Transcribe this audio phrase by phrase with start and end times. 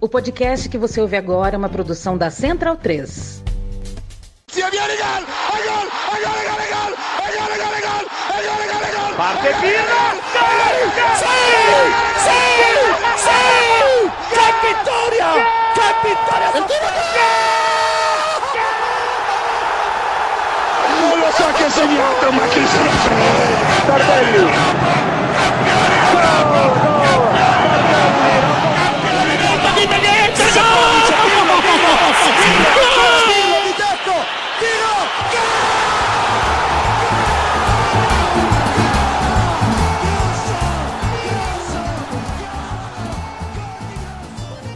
[0.00, 3.42] O podcast que você ouve agora é uma produção da Central 3.
[9.16, 9.98] Parte Pirlo!
[11.18, 11.26] Sì!
[12.22, 12.38] Sì!
[13.16, 13.42] Sì!
[14.30, 15.30] Che vittoria!
[15.74, 16.48] Che vittoria!
[16.54, 16.62] Non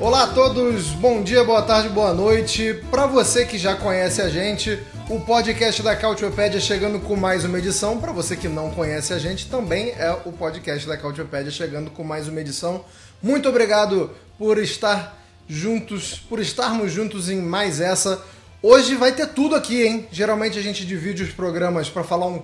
[0.02, 2.74] Olá a todos, bom dia, boa tarde, boa noite.
[2.90, 7.58] Para você que já conhece a gente, o podcast da Cautiopédia chegando com mais uma
[7.58, 7.98] edição.
[7.98, 12.04] Para você que não conhece a gente, também é o podcast da Cautiopédia chegando com
[12.04, 12.84] mais uma edição.
[13.22, 14.10] Muito obrigado
[14.42, 15.16] por estar
[15.48, 18.20] juntos, por estarmos juntos em mais essa.
[18.60, 20.08] Hoje vai ter tudo aqui, hein?
[20.10, 22.42] Geralmente a gente divide os programas para falar um,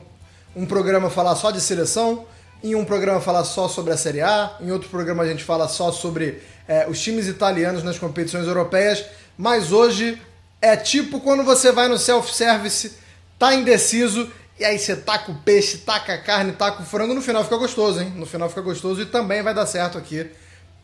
[0.55, 2.25] um programa falar só de seleção,
[2.63, 5.67] em um programa falar só sobre a Série A, em outro programa a gente fala
[5.67, 9.05] só sobre é, os times italianos nas competições europeias,
[9.37, 10.23] mas hoje
[10.63, 12.93] é tipo quando você vai no self-service,
[13.41, 17.21] tá indeciso, e aí você taca o peixe, taca a carne, taca o frango, no
[17.21, 18.13] final fica gostoso, hein?
[18.15, 20.31] No final fica gostoso e também vai dar certo aqui.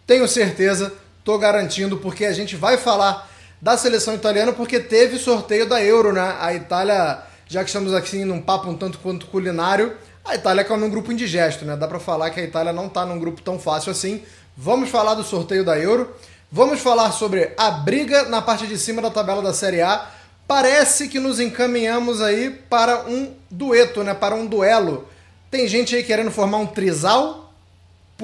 [0.06, 0.92] Tenho certeza,
[1.24, 3.28] tô garantindo, porque a gente vai falar
[3.60, 6.36] da seleção italiana, porque teve sorteio da Euro, né?
[6.38, 10.78] A Itália, já que estamos aqui num papo um tanto quanto culinário, a Itália caiu
[10.78, 11.74] num grupo indigesto, né?
[11.74, 14.22] Dá pra falar que a Itália não tá num grupo tão fácil assim.
[14.56, 16.14] Vamos falar do sorteio da Euro.
[16.52, 20.08] Vamos falar sobre a briga na parte de cima da tabela da Série A.
[20.46, 24.14] Parece que nos encaminhamos aí para um dueto, né?
[24.14, 25.08] Para um duelo.
[25.50, 27.43] Tem gente aí querendo formar um trisal,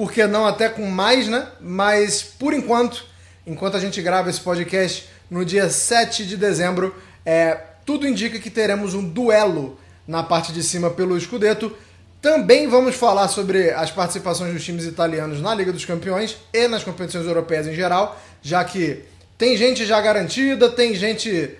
[0.01, 1.47] porque não até com mais, né?
[1.61, 3.05] Mas por enquanto,
[3.45, 8.49] enquanto a gente grava esse podcast no dia 7 de dezembro, é, tudo indica que
[8.49, 11.71] teremos um duelo na parte de cima pelo Scudetto.
[12.19, 16.83] Também vamos falar sobre as participações dos times italianos na Liga dos Campeões e nas
[16.83, 19.03] competições europeias em geral, já que
[19.37, 21.51] tem gente já garantida, tem gente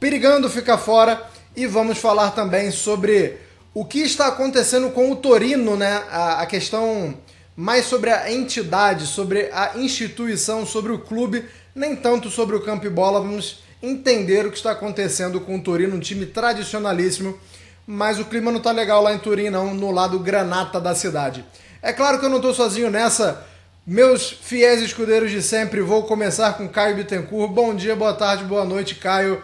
[0.00, 1.22] perigando ficar fora
[1.54, 3.36] e vamos falar também sobre
[3.72, 6.02] o que está acontecendo com o Torino, né?
[6.10, 7.14] A, a questão
[7.60, 12.86] mais sobre a entidade, sobre a instituição, sobre o clube, nem tanto sobre o campo
[12.86, 13.20] e bola.
[13.20, 17.38] Vamos entender o que está acontecendo com o Torino, um time tradicionalíssimo
[17.90, 21.42] mas o clima não tá legal lá em Turim, não, no lado granata da cidade.
[21.80, 23.42] É claro que eu não tô sozinho nessa.
[23.86, 27.50] Meus fiéis escudeiros de sempre, vou começar com Caio Bittencourt.
[27.50, 29.42] Bom dia, boa tarde, boa noite, Caio.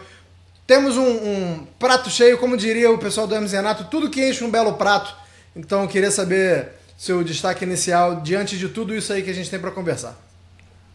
[0.66, 4.44] Temos um, um prato cheio, como diria o pessoal do Hermes Renato, tudo que enche
[4.44, 5.16] um belo prato.
[5.56, 9.50] Então eu queria saber seu destaque inicial diante de tudo isso aí que a gente
[9.50, 10.16] tem para conversar.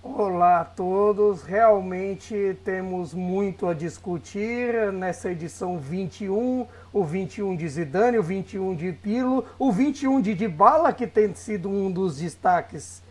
[0.02, 8.18] Olá a todos, realmente temos muito a discutir nessa edição 21, o 21 de Zidane,
[8.18, 13.02] o 21 de Pirlo, o 21 de Dybala, que tem sido um dos destaques,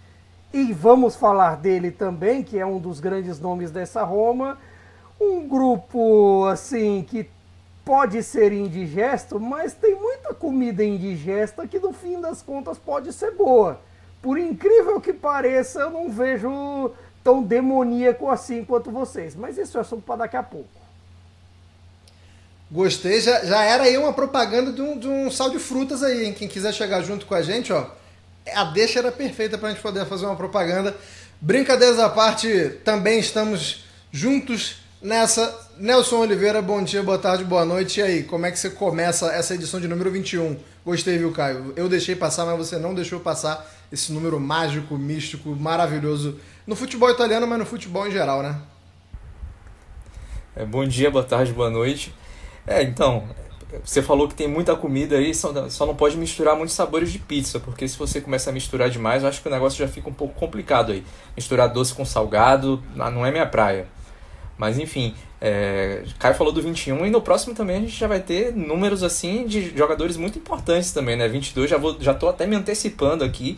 [0.53, 4.57] e vamos falar dele também, que é um dos grandes nomes dessa Roma,
[5.21, 7.29] um grupo assim que
[7.89, 13.31] pode ser indigesto, mas tem muita comida indigesta que no fim das contas pode ser
[13.31, 13.81] boa
[14.21, 19.35] por incrível que pareça, eu não vejo tão demoníaco assim quanto vocês.
[19.35, 20.69] Mas isso é assunto para daqui a pouco.
[22.71, 26.27] Gostei, já, já era aí uma propaganda de um, de um sal de frutas aí,
[26.27, 26.35] hein?
[26.35, 27.87] Quem quiser chegar junto com a gente, ó,
[28.55, 30.95] a deixa era perfeita para a gente poder fazer uma propaganda.
[31.41, 35.67] Brincadeiras à parte, também estamos juntos nessa.
[35.79, 38.01] Nelson Oliveira, bom dia, boa tarde, boa noite.
[38.01, 40.57] E aí, como é que você começa essa edição de número 21?
[40.85, 41.73] Gostei, viu, Caio?
[41.77, 47.11] Eu deixei passar, mas você não deixou passar esse número mágico, místico, maravilhoso no futebol
[47.11, 48.61] italiano, mas no futebol em geral, né?
[50.57, 52.13] É, bom dia, boa tarde, boa noite.
[52.67, 53.29] É, então,
[53.85, 57.19] você falou que tem muita comida aí, só, só não pode misturar muitos sabores de
[57.19, 60.09] pizza, porque se você começa a misturar demais, eu acho que o negócio já fica
[60.09, 61.05] um pouco complicado aí.
[61.37, 63.87] Misturar doce com salgado não é minha praia.
[64.59, 68.21] Mas enfim, é, Caio falou do 21 e no próximo também a gente já vai
[68.21, 71.29] ter números assim de jogadores muito importantes também, né?
[71.29, 73.57] 22, já, vou, já tô até me antecipando aqui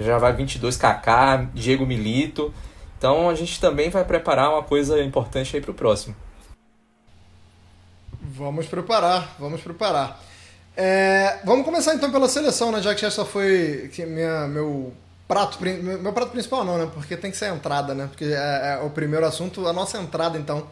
[0.00, 2.52] já vai 22 KK, Diego Milito.
[2.96, 6.14] Então a gente também vai preparar uma coisa importante aí para o próximo.
[8.20, 10.20] Vamos preparar, vamos preparar.
[10.76, 12.80] É, vamos começar então pela seleção, né?
[12.80, 14.92] Já que essa foi minha, meu
[15.32, 16.90] prato meu prato principal não, né?
[16.92, 18.06] Porque tem que ser a entrada, né?
[18.06, 20.66] Porque é, é o primeiro assunto, a nossa entrada então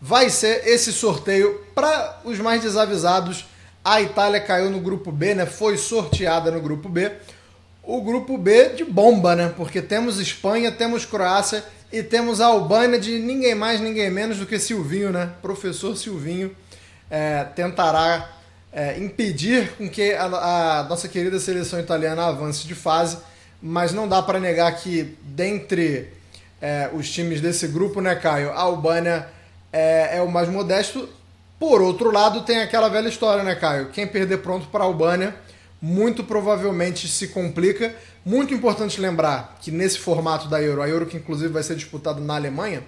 [0.00, 3.46] vai ser esse sorteio para os mais desavisados.
[3.84, 5.46] A Itália caiu no grupo B, né?
[5.46, 7.12] Foi sorteada no grupo B
[7.82, 9.52] o grupo B de bomba, né?
[9.56, 14.46] Porque temos Espanha, temos Croácia E temos a Albânia de ninguém mais, ninguém menos do
[14.46, 15.30] que Silvinho, né?
[15.42, 16.54] Professor Silvinho
[17.10, 18.30] é, tentará
[18.72, 23.18] é, impedir com que a, a, nossa querida seleção italiana avance de fase,
[23.62, 26.12] mas não dá para negar que dentre
[26.60, 28.50] é, os times desse grupo, né, Caio?
[28.50, 29.28] A Albânia
[29.72, 31.08] é, é, o mais modesto.
[31.58, 33.90] Por outro lado, tem aquela velha história, né, Caio?
[33.90, 35.34] Quem perder pronto para a Albânia
[35.80, 37.94] muito provavelmente se complica.
[38.24, 42.20] Muito importante lembrar que nesse formato da Euro, a Euro que inclusive vai ser disputada
[42.20, 42.82] na Alemanha,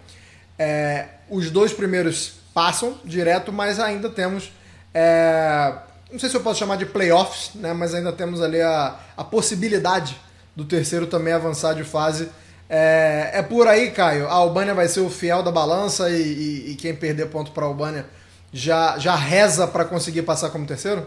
[0.59, 4.53] é, os dois primeiros passam direto, mas ainda temos.
[4.93, 5.73] É,
[6.11, 9.25] não sei se eu posso chamar de playoffs, né, mas ainda temos ali a, a
[9.25, 10.21] possibilidade
[10.55, 12.29] do terceiro também avançar de fase.
[12.69, 14.27] É, é por aí, Caio.
[14.27, 17.65] A Albânia vai ser o fiel da balança e, e, e quem perder ponto para
[17.65, 18.07] a Albânia
[18.53, 21.07] já, já reza para conseguir passar como terceiro?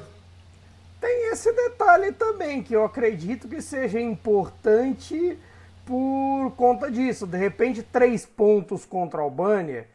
[0.99, 5.37] Tem esse detalhe também, que eu acredito que seja importante
[5.85, 7.27] por conta disso.
[7.27, 9.87] De repente, três pontos contra a Albânia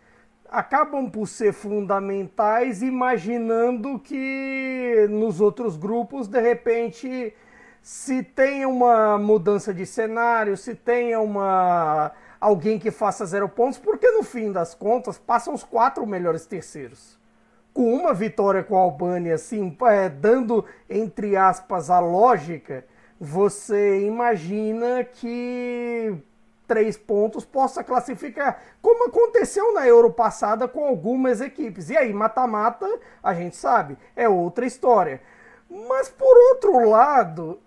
[0.48, 7.32] acabam por ser fundamentais, imaginando que nos outros grupos, de repente,
[7.82, 14.10] se tenha uma mudança de cenário, se tenha uma alguém que faça zero pontos, porque
[14.10, 17.20] no fim das contas passam os quatro melhores terceiros
[17.72, 22.84] com uma vitória com a Albânia, assim, é, dando, entre aspas, a lógica,
[23.18, 26.14] você imagina que
[26.66, 31.90] três pontos possa classificar, como aconteceu na Euro passada com algumas equipes.
[31.90, 32.86] E aí, mata-mata,
[33.22, 35.20] a gente sabe, é outra história.
[35.88, 37.60] Mas por outro lado,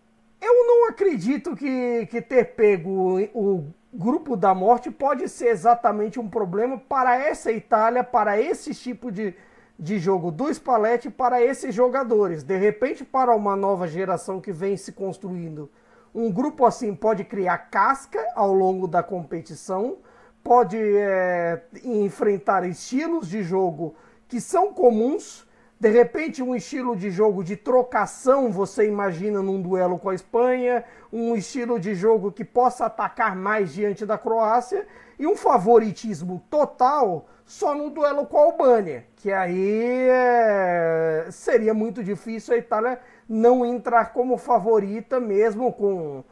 [0.45, 6.27] eu não acredito que, que ter pego o grupo da morte pode ser exatamente um
[6.27, 9.35] problema para essa Itália, para esse tipo de,
[9.77, 12.43] de jogo do Spalletti para esses jogadores.
[12.43, 15.69] De repente, para uma nova geração que vem se construindo,
[16.13, 19.97] um grupo assim pode criar casca ao longo da competição,
[20.43, 23.95] pode é, enfrentar estilos de jogo
[24.27, 25.47] que são comuns.
[25.83, 30.85] De repente, um estilo de jogo de trocação, você imagina num duelo com a Espanha,
[31.11, 34.87] um estilo de jogo que possa atacar mais diante da Croácia
[35.19, 42.01] e um favoritismo total só no duelo com a Albânia, que aí é, seria muito
[42.01, 42.97] difícil a Itália
[43.27, 46.23] não entrar como favorita, mesmo com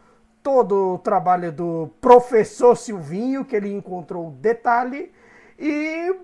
[0.42, 5.12] todo o trabalho do professor Silvinho, que ele encontrou detalhe,
[5.60, 6.16] e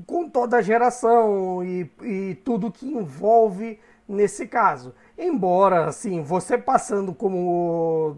[0.00, 3.78] com toda a geração e, e tudo que envolve
[4.08, 4.94] nesse caso.
[5.16, 8.16] Embora, assim, você passando como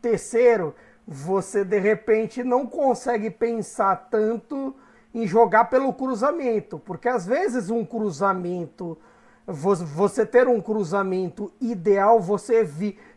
[0.00, 0.74] terceiro
[1.06, 4.74] você de repente não consegue pensar tanto
[5.14, 8.98] em jogar pelo cruzamento, porque às vezes um cruzamento,
[9.46, 12.68] você ter um cruzamento ideal, você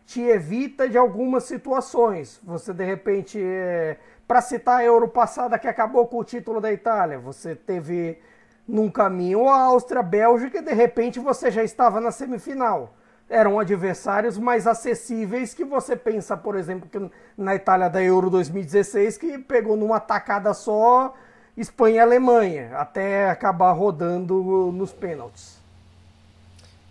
[0.06, 2.40] te evita de algumas situações.
[2.44, 3.98] Você de repente, é,
[4.30, 8.20] para citar a Euro passada que acabou com o título da Itália, você teve
[8.68, 12.94] num caminho a Áustria, Bélgica e de repente você já estava na semifinal
[13.28, 19.18] eram adversários mais acessíveis que você pensa, por exemplo, que na Itália da Euro 2016,
[19.18, 21.14] que pegou numa tacada só
[21.56, 25.60] Espanha e Alemanha, até acabar rodando nos pênaltis.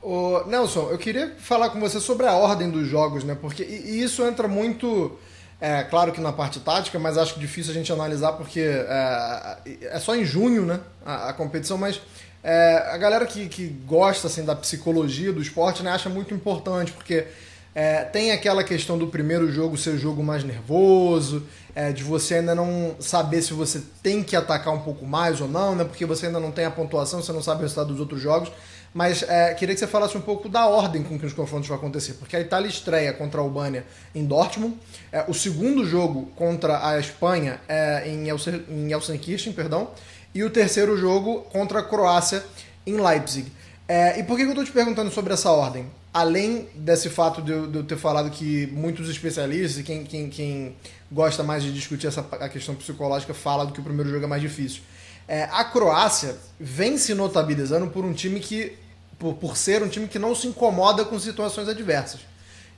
[0.00, 3.37] Ô, Nelson, eu queria falar com você sobre a ordem dos jogos, né?
[3.38, 5.19] Porque isso entra muito,
[5.61, 9.99] é, claro que na parte tática, mas acho difícil a gente analisar porque é, é
[9.99, 10.79] só em junho, né?
[11.05, 12.00] A, a competição, mas
[12.43, 16.93] é, a galera que, que gosta assim, da psicologia do esporte né, acha muito importante,
[16.93, 17.27] porque
[17.75, 22.37] é, tem aquela questão do primeiro jogo ser o jogo mais nervoso, é, de você
[22.37, 26.07] ainda não saber se você tem que atacar um pouco mais ou não, né, porque
[26.07, 28.50] você ainda não tem a pontuação, você não sabe o resultado dos outros jogos.
[28.99, 31.76] Mas é, queria que você falasse um pouco da ordem com que os confrontos vão
[31.76, 34.75] acontecer, porque a Itália estreia contra a Albânia em Dortmund,
[35.12, 39.90] é, o segundo jogo contra a Espanha é em, Elsen, em perdão,
[40.35, 42.43] e o terceiro jogo contra a Croácia
[42.85, 43.52] em Leipzig.
[43.87, 45.87] É, e por que eu estou te perguntando sobre essa ordem?
[46.12, 50.28] Além desse fato de eu, de eu ter falado que muitos especialistas e quem, quem,
[50.28, 50.75] quem,
[51.12, 54.28] gosta mais de discutir essa, a questão psicológica fala do que o primeiro jogo é
[54.28, 54.83] mais difícil.
[55.28, 58.76] É, a Croácia vem se notabilizando por um time que,
[59.19, 62.21] por, por ser um time que não se incomoda com situações adversas.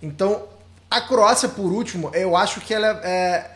[0.03, 0.45] Então,
[0.91, 3.51] a Croácia, por último, eu acho que ela é,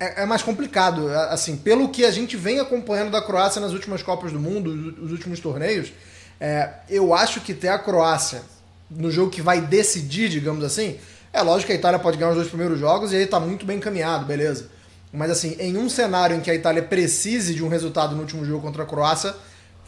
[0.00, 1.10] é, é, mais complicado.
[1.10, 4.70] É, assim, pelo que a gente vem acompanhando da Croácia nas últimas Copas do Mundo,
[5.02, 5.92] os últimos torneios,
[6.40, 8.42] é, eu acho que ter a Croácia
[8.88, 10.98] no jogo que vai decidir, digamos assim,
[11.32, 13.66] é lógico que a Itália pode ganhar os dois primeiros jogos e aí tá muito
[13.66, 14.70] bem encaminhado, beleza.
[15.12, 18.44] Mas assim, em um cenário em que a Itália precise de um resultado no último
[18.44, 19.34] jogo contra a Croácia,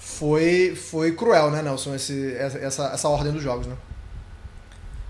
[0.01, 3.77] foi, foi cruel, né, Nelson, esse, essa, essa ordem dos jogos, né?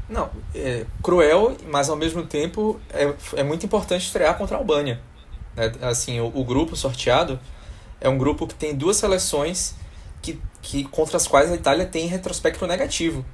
[0.09, 5.01] Não, é cruel, mas ao mesmo tempo é, é muito importante estrear contra a Albânia.
[5.57, 7.39] É, assim, o, o, grupo sorteado
[8.01, 9.77] é um grupo que tem duas seleções
[10.21, 13.25] que, que contra as quais a Itália tem retrospecto negativo.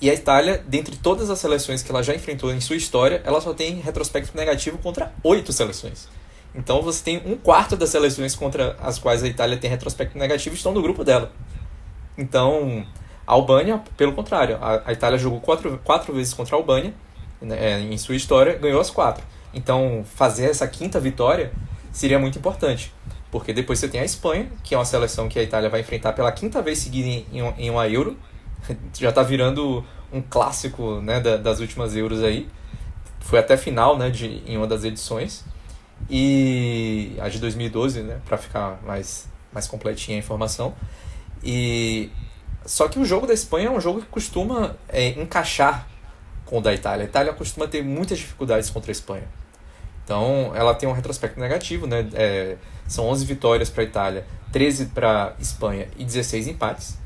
[0.00, 3.42] E a Itália, dentre todas as seleções que ela já enfrentou em sua história, ela
[3.42, 6.08] só tem retrospecto negativo contra oito seleções.
[6.54, 10.54] Então você tem um quarto das seleções contra as quais a Itália tem retrospecto negativo
[10.54, 11.32] estão no grupo dela.
[12.16, 12.86] Então,
[13.26, 16.92] a Albânia, pelo contrário, a, a Itália jogou quatro, quatro vezes contra a Albânia
[17.40, 19.24] né, é, em sua história, ganhou as quatro.
[19.54, 21.52] Então, fazer essa quinta vitória
[21.90, 22.92] seria muito importante.
[23.30, 26.12] Porque depois você tem a Espanha, que é uma seleção que a Itália vai enfrentar
[26.12, 28.16] pela quinta vez seguida em, em, em uma Euro.
[28.98, 32.46] Já está virando um clássico né, da, das últimas Euros aí.
[33.20, 35.44] Foi até final né, de, em uma das edições.
[36.10, 40.74] E a de 2012, né, para ficar mais, mais completinha a informação.
[41.42, 42.10] E
[42.64, 45.86] só que o jogo da Espanha é um jogo que costuma é, encaixar
[46.44, 47.04] com o da Itália.
[47.04, 49.26] A Itália costuma ter muitas dificuldades contra a Espanha.
[50.04, 52.06] Então, ela tem um retrospecto negativo, né?
[52.12, 52.56] É,
[52.86, 56.98] são 11 vitórias para a Itália, 13 para a Espanha e 16 empates.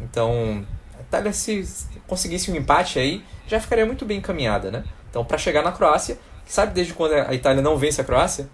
[0.00, 0.66] Então,
[0.98, 1.66] a Itália, se
[2.06, 4.84] conseguisse um empate aí, já ficaria muito bem encaminhada, né?
[5.08, 8.48] Então, para chegar na Croácia, sabe desde quando a Itália não vence a Croácia?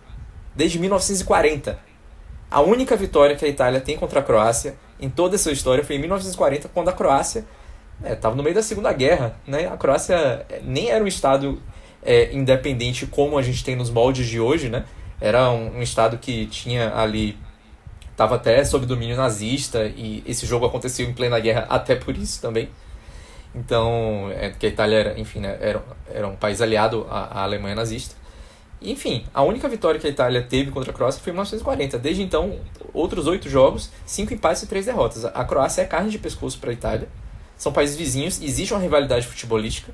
[0.55, 1.79] Desde 1940.
[2.51, 5.85] A única vitória que a Itália tem contra a Croácia em toda a sua história
[5.85, 7.45] foi em 1940, quando a Croácia
[8.05, 9.37] estava é, no meio da Segunda Guerra.
[9.47, 9.67] Né?
[9.67, 11.61] A Croácia é, nem era um estado
[12.03, 14.85] é, independente como a gente tem nos moldes de hoje, né?
[15.21, 17.37] Era um, um estado que tinha ali
[18.11, 22.43] estava até sob domínio nazista e esse jogo aconteceu em plena guerra até por isso
[22.43, 22.69] também.
[23.55, 27.43] Então, é, que a Itália era, enfim, né, era, era um país aliado à, à
[27.43, 28.15] Alemanha nazista.
[28.81, 31.99] Enfim, a única vitória que a Itália teve contra a Croácia foi em 1940.
[31.99, 32.61] Desde então,
[32.95, 35.25] outros oito jogos, cinco empates e três derrotas.
[35.25, 37.09] A Croácia é carne de pescoço para a Itália.
[37.57, 39.93] São países vizinhos, existe uma rivalidade futebolística.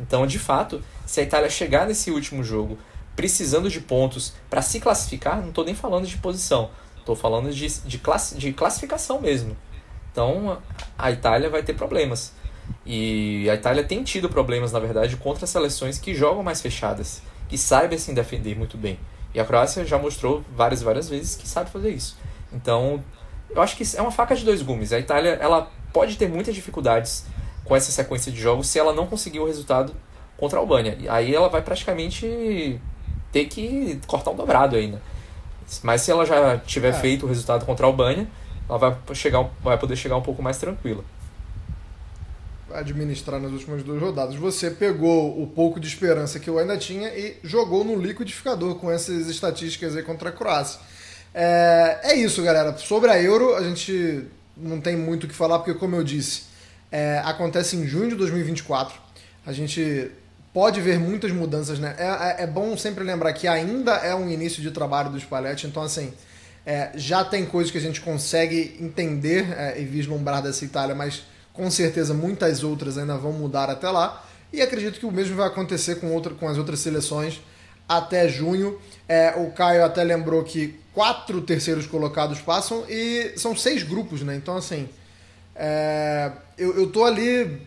[0.00, 2.76] Então, de fato, se a Itália chegar nesse último jogo
[3.14, 7.68] precisando de pontos para se classificar, não estou nem falando de posição, estou falando de,
[7.68, 9.56] de, class, de classificação mesmo.
[10.10, 10.60] Então,
[10.98, 12.32] a Itália vai ter problemas.
[12.86, 17.58] E a Itália tem tido problemas, na verdade, contra seleções que jogam mais fechadas que
[17.58, 18.98] saiba se defender muito bem.
[19.32, 22.16] E a Croácia já mostrou várias e várias vezes que sabe fazer isso.
[22.52, 23.02] Então,
[23.50, 24.92] eu acho que é uma faca de dois gumes.
[24.92, 27.24] A Itália ela pode ter muitas dificuldades
[27.64, 29.94] com essa sequência de jogos se ela não conseguir o resultado
[30.36, 30.96] contra a Albânia.
[30.98, 32.80] E aí ela vai praticamente
[33.32, 35.00] ter que cortar um dobrado ainda.
[35.82, 36.92] Mas se ela já tiver é.
[36.92, 38.28] feito o resultado contra a Albânia,
[38.68, 41.04] ela vai, chegar, vai poder chegar um pouco mais tranquila
[42.74, 44.34] administrar nas últimas duas rodadas.
[44.36, 48.90] Você pegou o pouco de esperança que eu ainda tinha e jogou no liquidificador com
[48.90, 50.80] essas estatísticas aí contra a Croácia.
[51.34, 52.76] É, é isso, galera.
[52.78, 54.24] Sobre a Euro, a gente
[54.56, 56.42] não tem muito o que falar, porque, como eu disse,
[56.90, 59.00] é, acontece em junho de 2024.
[59.44, 60.10] A gente
[60.52, 61.96] pode ver muitas mudanças, né?
[61.98, 65.66] É, é, é bom sempre lembrar que ainda é um início de trabalho do Spalletti,
[65.66, 66.12] então, assim,
[66.64, 71.24] é, já tem coisas que a gente consegue entender é, e vislumbrar dessa Itália, mas
[71.54, 74.22] com certeza muitas outras ainda vão mudar até lá.
[74.52, 77.40] E acredito que o mesmo vai acontecer com, outra, com as outras seleções
[77.88, 78.78] até junho.
[79.08, 84.36] É, o Caio até lembrou que quatro terceiros colocados passam e são seis grupos, né?
[84.36, 84.88] Então, assim,
[85.54, 87.62] é, eu, eu tô ali.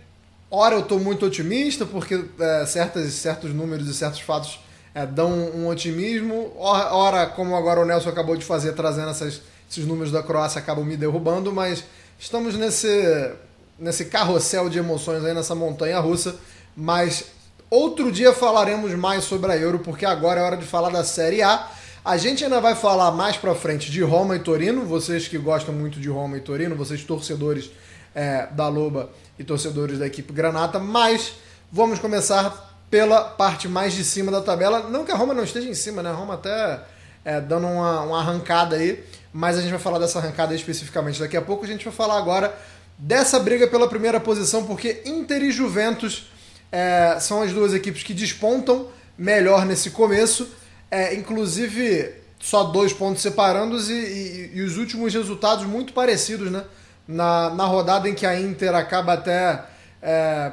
[0.50, 4.60] Ora, eu tô muito otimista, porque é, certas, certos números e certos fatos
[4.96, 6.54] é, dão um otimismo.
[6.58, 10.86] Ora, como agora o Nelson acabou de fazer, trazendo essas, esses números da Croácia, acabam
[10.86, 11.84] me derrubando, mas
[12.18, 13.36] estamos nesse
[13.80, 16.36] nesse carrossel de emoções aí nessa montanha russa,
[16.76, 17.26] mas
[17.70, 21.42] outro dia falaremos mais sobre a Euro, porque agora é hora de falar da Série
[21.42, 21.68] A.
[22.04, 25.74] A gente ainda vai falar mais pra frente de Roma e Torino, vocês que gostam
[25.74, 27.70] muito de Roma e Torino, vocês torcedores
[28.16, 31.34] é, da Loba e torcedores da equipe Granata, mas
[31.72, 34.90] vamos começar pela parte mais de cima da tabela.
[34.90, 36.10] Não que a Roma não esteja em cima, né?
[36.10, 36.80] A Roma até
[37.26, 39.04] é, dando uma, uma arrancada aí,
[39.34, 41.66] mas a gente vai falar dessa arrancada especificamente daqui a pouco.
[41.66, 42.58] A gente vai falar agora
[42.98, 46.30] dessa briga pela primeira posição, porque Inter e Juventus
[46.72, 48.88] é, são as duas equipes que despontam
[49.18, 50.50] melhor nesse começo.
[50.90, 56.64] É, inclusive, só dois pontos separando e, e, e, os últimos resultados muito parecidos, né?
[57.08, 59.64] Na, na rodada em que a Inter acaba até
[60.02, 60.52] é,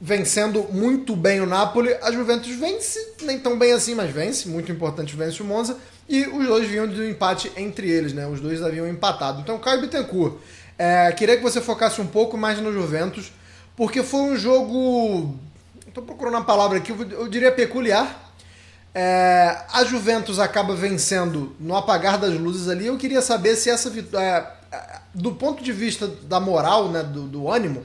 [0.00, 4.72] vencendo muito bem o Napoli, a Juventus vence, nem tão bem assim, mas vence, muito
[4.72, 5.76] importante, vence o Monza,
[6.08, 8.26] e os dois vinham de um empate entre eles, né?
[8.26, 9.40] Os dois haviam empatado.
[9.42, 10.38] Então, Caio Bittencourt
[10.82, 13.30] é, queria que você focasse um pouco mais no Juventus,
[13.76, 15.38] porque foi um jogo.
[15.86, 18.32] Estou procurando uma palavra aqui, eu diria peculiar.
[18.94, 22.86] É, a Juventus acaba vencendo no apagar das luzes ali.
[22.86, 24.26] Eu queria saber se essa vitória.
[24.72, 27.84] É, do ponto de vista da moral, né, do, do ânimo,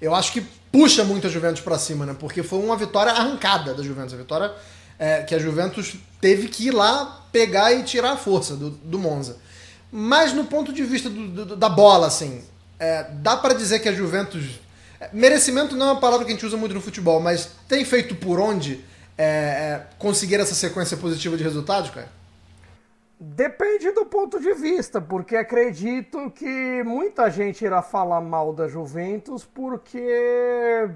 [0.00, 2.14] eu acho que puxa muito a Juventus para cima, né?
[2.16, 4.52] Porque foi uma vitória arrancada da Juventus, a vitória
[4.96, 8.96] é, que a Juventus teve que ir lá pegar e tirar a força do, do
[8.96, 9.38] Monza.
[9.90, 12.42] Mas no ponto de vista do, do, da bola, assim,
[12.78, 14.60] é, dá para dizer que a Juventus.
[15.00, 17.84] É, merecimento não é uma palavra que a gente usa muito no futebol, mas tem
[17.84, 18.84] feito por onde
[19.18, 22.08] é, é, conseguir essa sequência positiva de resultados, cara?
[23.22, 29.44] Depende do ponto de vista, porque acredito que muita gente irá falar mal da Juventus
[29.44, 30.88] porque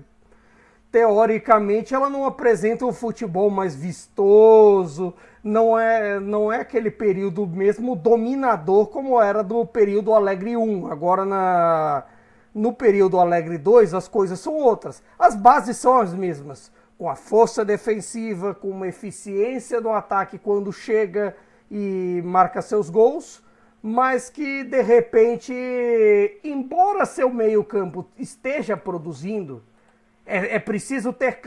[0.94, 7.96] teoricamente ela não apresenta o futebol mais vistoso, não é, não é aquele período mesmo
[7.96, 10.92] dominador como era do período Alegre 1.
[10.92, 12.04] Agora na
[12.54, 15.02] no período Alegre 2 as coisas são outras.
[15.18, 20.72] As bases são as mesmas, com a força defensiva, com uma eficiência no ataque quando
[20.72, 21.34] chega
[21.68, 23.42] e marca seus gols,
[23.82, 25.52] mas que de repente,
[26.44, 29.60] embora seu meio-campo esteja produzindo,
[30.26, 31.40] é, é preciso ter,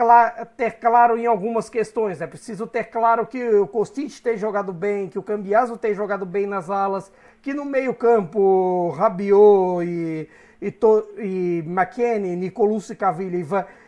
[0.55, 2.21] ter claro em algumas questões.
[2.21, 6.25] É preciso ter claro que o Kostic tem jogado bem, que o Cambiaso tem jogado
[6.25, 10.29] bem nas alas, que no meio-campo Rabiot e,
[10.61, 11.63] e, to, e
[12.37, 13.45] Nicolucci Cavilli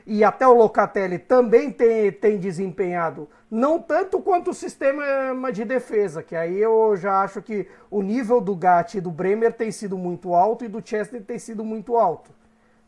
[0.07, 6.21] e, até o Locatelli também tem, tem desempenhado não tanto quanto o sistema de defesa,
[6.21, 9.97] que aí eu já acho que o nível do Gatti e do Bremer tem sido
[9.97, 12.29] muito alto e do Chester tem sido muito alto.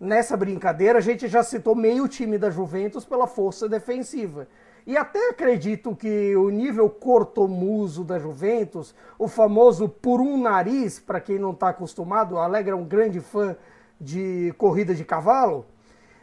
[0.01, 4.47] Nessa brincadeira, a gente já citou meio time da Juventus pela força defensiva.
[4.87, 11.21] E até acredito que o nível cortomuso da Juventus, o famoso por um nariz, para
[11.21, 13.55] quem não está acostumado, o Alegre é um grande fã
[13.99, 15.67] de corrida de cavalo.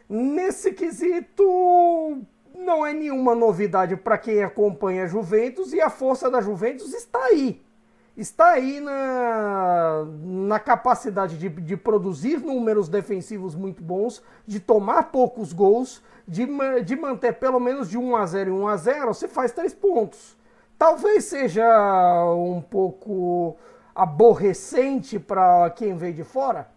[0.09, 2.21] Nesse quesito,
[2.53, 7.23] não é nenhuma novidade para quem acompanha a Juventus e a força da Juventus está
[7.27, 7.61] aí
[8.15, 15.53] está aí na, na capacidade de, de produzir números defensivos muito bons, de tomar poucos
[15.53, 16.47] gols, de,
[16.83, 19.73] de manter pelo menos de 1 a 0 e 1 a 0, você faz três
[19.73, 20.37] pontos.
[20.77, 21.65] Talvez seja
[22.33, 23.57] um pouco
[23.93, 26.69] aborrecente para quem vem de fora.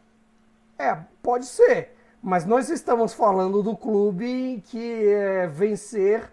[0.78, 1.94] É, pode ser.
[2.22, 6.30] Mas nós estamos falando do clube que é, vencer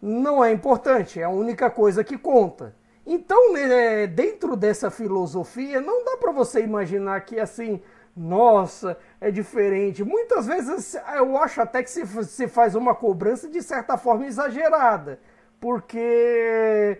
[0.00, 2.74] não é importante, é a única coisa que conta.
[3.06, 7.80] Então, né, dentro dessa filosofia, não dá para você imaginar que assim,
[8.16, 10.04] nossa, é diferente.
[10.04, 15.18] Muitas vezes eu acho até que se, se faz uma cobrança de certa forma exagerada,
[15.60, 16.98] porque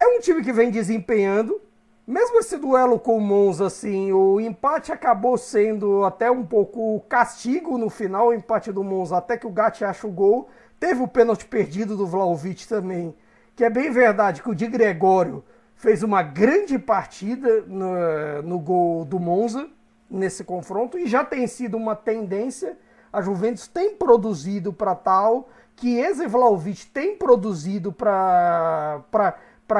[0.00, 1.60] é um time que vem desempenhando.
[2.06, 7.78] Mesmo esse duelo com o Monza, assim, o empate acabou sendo até um pouco castigo
[7.78, 10.48] no final, o empate do Monza, até que o Gatti acha o gol.
[10.80, 13.14] Teve o pênalti perdido do Vlaovic também,
[13.60, 15.44] que é bem verdade que o Di Gregório
[15.74, 19.68] fez uma grande partida no, no gol do Monza
[20.08, 22.78] nesse confronto e já tem sido uma tendência.
[23.12, 29.04] A Juventus tem produzido para tal, que Eze Vlaovic tem produzido para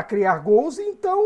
[0.06, 1.18] criar gols, então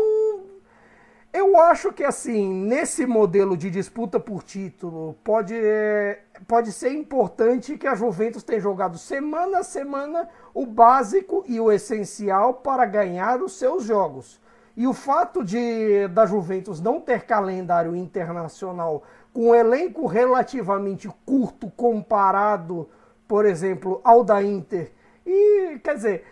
[1.33, 7.77] eu acho que assim, nesse modelo de disputa por título, pode, é, pode ser importante
[7.77, 13.41] que a Juventus tenha jogado semana a semana o básico e o essencial para ganhar
[13.41, 14.41] os seus jogos.
[14.77, 21.71] E o fato de da Juventus não ter calendário internacional com um elenco relativamente curto
[21.75, 22.89] comparado,
[23.27, 24.91] por exemplo, ao da Inter,
[25.25, 26.25] e quer dizer,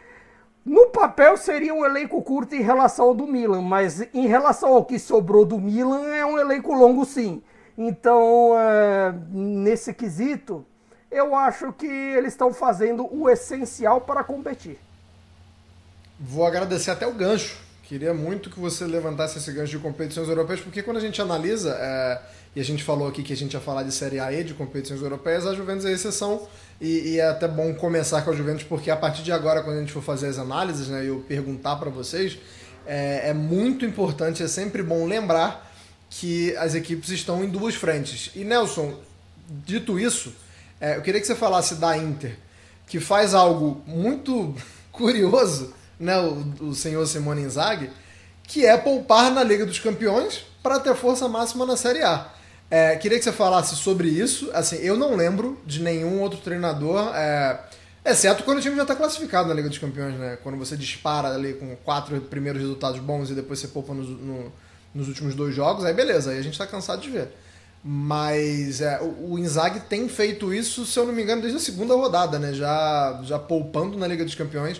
[0.65, 4.85] no papel seria um elenco curto em relação ao do Milan, mas em relação ao
[4.85, 7.43] que sobrou do Milan é um elenco longo sim.
[7.77, 10.65] Então, é, nesse quesito,
[11.11, 14.79] eu acho que eles estão fazendo o essencial para competir.
[16.19, 17.57] Vou agradecer até o gancho.
[17.83, 21.75] Queria muito que você levantasse esse gancho de competições europeias, porque quando a gente analisa,
[21.79, 22.21] é,
[22.55, 24.53] e a gente falou aqui que a gente ia falar de Série A e de
[24.53, 26.47] competições europeias, a Juventus é exceção
[26.79, 29.77] e, e, é até bom começar com a Juventus, porque a partir de agora, quando
[29.77, 32.37] a gente for fazer as análises, né, eu perguntar para vocês,
[32.85, 35.72] é, é, muito importante, é sempre bom lembrar
[36.19, 38.29] que as equipes estão em duas frentes.
[38.35, 38.93] E Nelson,
[39.47, 40.33] dito isso,
[40.79, 42.37] é, eu queria que você falasse da Inter,
[42.87, 44.55] que faz algo muito
[44.91, 47.89] curioso, né, o, o senhor Simone Inzaghi,
[48.43, 52.31] que é poupar na Liga dos Campeões para ter força máxima na Série A.
[52.69, 54.49] É, queria que você falasse sobre isso.
[54.53, 57.59] Assim, eu não lembro de nenhum outro treinador, é,
[58.05, 60.37] exceto quando o time já está classificado na Liga dos Campeões, né?
[60.43, 64.51] Quando você dispara ali com quatro primeiros resultados bons e depois você poupa nos, no,
[64.93, 67.29] nos últimos dois jogos, aí beleza, aí a gente está cansado de ver.
[67.83, 71.61] Mas é, o, o Inzaghi tem feito isso, se eu não me engano, desde a
[71.61, 72.53] segunda rodada, né?
[72.53, 74.79] Já, já poupando na Liga dos Campeões.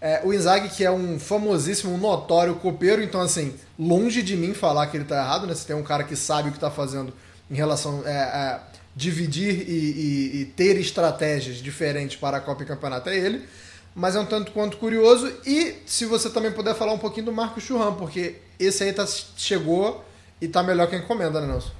[0.00, 4.86] É, o Inzaghi, que é um famosíssimo, notório copeiro, então, assim, longe de mim falar
[4.86, 5.54] que ele está errado, né?
[5.54, 7.12] Se tem um cara que sabe o que está fazendo
[7.50, 8.60] em relação é, é,
[8.94, 13.44] dividir e, e, e, ter estratégias diferentes para a Copa e Campeonato é ele.
[13.94, 15.32] Mas é um tanto quanto curioso.
[15.46, 19.06] E se você também puder falar um pouquinho do Marcos Churran, porque esse aí tá,
[19.36, 20.04] chegou
[20.40, 21.70] e tá melhor que a encomenda, né, Nelson?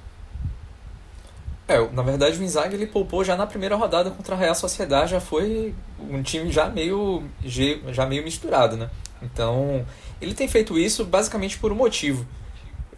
[1.67, 5.11] É, na verdade o Inzaghi ele poupou já na primeira rodada contra a Real Sociedade,
[5.11, 8.89] já foi um time já meio, já meio misturado, né?
[9.21, 9.83] Então,
[10.21, 12.25] ele tem feito isso basicamente por um motivo.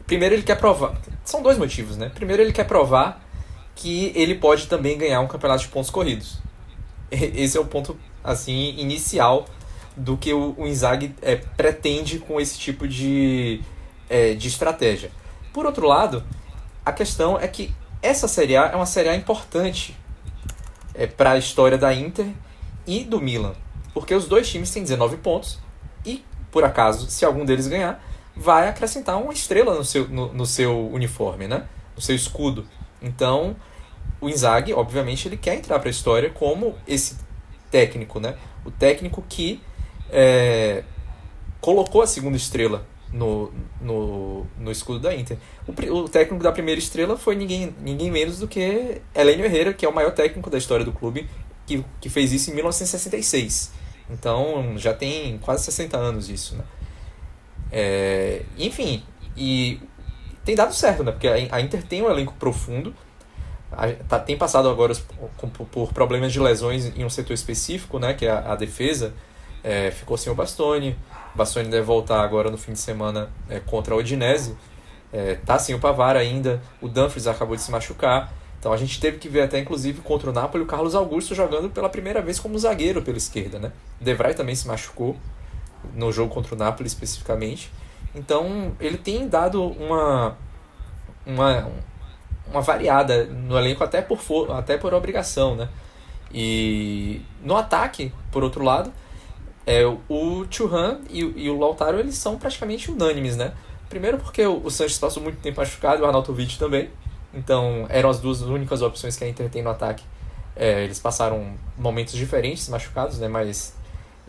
[0.06, 2.12] Primeiro ele quer provar, são dois motivos, né?
[2.13, 3.25] Primeiro ele quer provar
[3.73, 6.39] que ele pode também ganhar um campeonato de pontos corridos.
[7.10, 9.45] Esse é o ponto assim inicial
[9.95, 13.62] do que o, o Inzaghi é, pretende com esse tipo de,
[14.10, 15.12] é, de estratégia.
[15.51, 16.23] Por outro lado,
[16.86, 19.95] a questão é que essa Série A é uma Série A importante
[20.93, 22.27] é, para a história da Inter
[22.86, 23.53] e do Milan,
[23.93, 25.60] porque os dois times têm 19 pontos
[26.06, 28.03] e, por acaso, se algum deles ganhar,
[28.36, 31.67] vai acrescentar uma estrela no seu, no, no seu uniforme, né?
[31.97, 32.65] no seu escudo.
[33.01, 33.56] Então,
[34.21, 37.17] o Inzaghi, obviamente, ele quer entrar para a história como esse
[37.69, 38.36] técnico, né?
[38.65, 39.62] o técnico que
[40.10, 40.84] é,
[41.62, 45.38] colocou a segunda estrela no, no, no escudo da Inter.
[45.65, 49.86] O, o, técnico da primeira estrela foi ninguém, ninguém menos do que Helênio Herrera, que
[49.86, 51.30] é o maior técnico da história do clube,
[51.65, 53.71] que, que fez isso em 1966.
[54.10, 56.56] Então já tem quase 60 anos isso.
[56.56, 56.63] Né?
[57.71, 59.03] É, enfim,
[59.36, 59.80] e
[60.43, 61.12] tem dado certo, né?
[61.12, 62.93] porque a, a Inter tem um elenco profundo,
[64.08, 64.93] tá, tem passado agora
[65.71, 68.13] por, problemas de lesões em um setor específico, né?
[68.13, 69.13] que é a, a defesa.
[69.63, 70.95] É, ficou sem o Bastoni,
[71.36, 74.58] Bastoni deve voltar agora no fim de semana é, contra a Odinese.
[75.13, 78.34] É, tá sem o Pavar ainda, o Dumfries acabou de se machucar.
[78.60, 81.69] Então a gente teve que ver até, inclusive, contra o Napoli, o Carlos Augusto jogando
[81.69, 83.60] pela primeira vez como zagueiro pela esquerda.
[83.60, 83.71] Né?
[84.01, 85.15] Devray também se machucou
[85.93, 87.71] no jogo contra o Napoli especificamente.
[88.15, 90.36] Então ele tem dado uma,
[91.25, 91.69] uma,
[92.49, 94.19] uma variada no elenco até por,
[94.51, 95.55] até por obrigação.
[95.55, 95.69] Né?
[96.33, 98.91] E no ataque, por outro lado,
[99.65, 103.53] é, o Churran e, e, o Lautaro eles são praticamente unânimes, né?
[103.89, 106.89] Primeiro porque o, o Sanches passou muito tempo machucado e o Arnautovic também.
[107.33, 110.03] Então eram as duas únicas opções que a Inter tem no ataque.
[110.55, 113.27] É, eles passaram momentos diferentes machucados, né?
[113.27, 113.75] Mas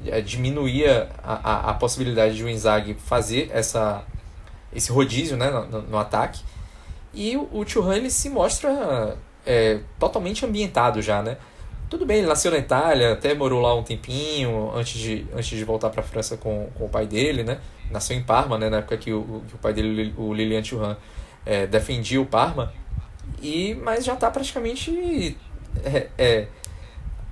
[0.07, 4.05] é, diminuía a, a, a, possibilidade de o Inzaghi fazer essa,
[4.73, 5.51] esse rodízio né?
[5.51, 6.43] no, no, no ataque.
[7.13, 9.17] E o, o Churran ele se mostra
[9.47, 11.37] é, totalmente ambientado já, né?
[11.89, 15.65] Tudo bem, ele nasceu na Itália, até morou lá um tempinho antes de, antes de
[15.65, 17.59] voltar para a França com, com o pai dele, né?
[17.91, 18.69] Nasceu em Parma, né?
[18.69, 20.97] Na época que o, que o pai dele, o Lilian Thuram,
[21.47, 22.75] é, defendia o Parma.
[23.41, 25.37] E, mas já está praticamente
[25.83, 26.49] é, é,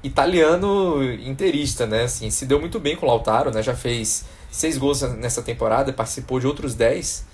[0.02, 2.04] italiano inteirista, né?
[2.04, 3.62] Assim, se deu muito bem com o Lautaro, né?
[3.62, 7.26] Já fez seis gols nessa temporada, participou de outros dez.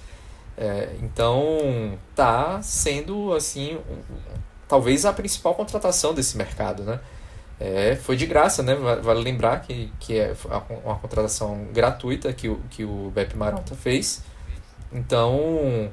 [0.56, 3.78] É, então, tá sendo, assim,
[4.68, 7.00] talvez a principal contratação desse mercado, né?
[7.58, 8.74] É, foi de graça, né?
[8.74, 10.34] Vale lembrar que, que é
[10.84, 14.22] uma contratação gratuita que o, que o Beppe Marotta fez.
[14.92, 15.90] Então,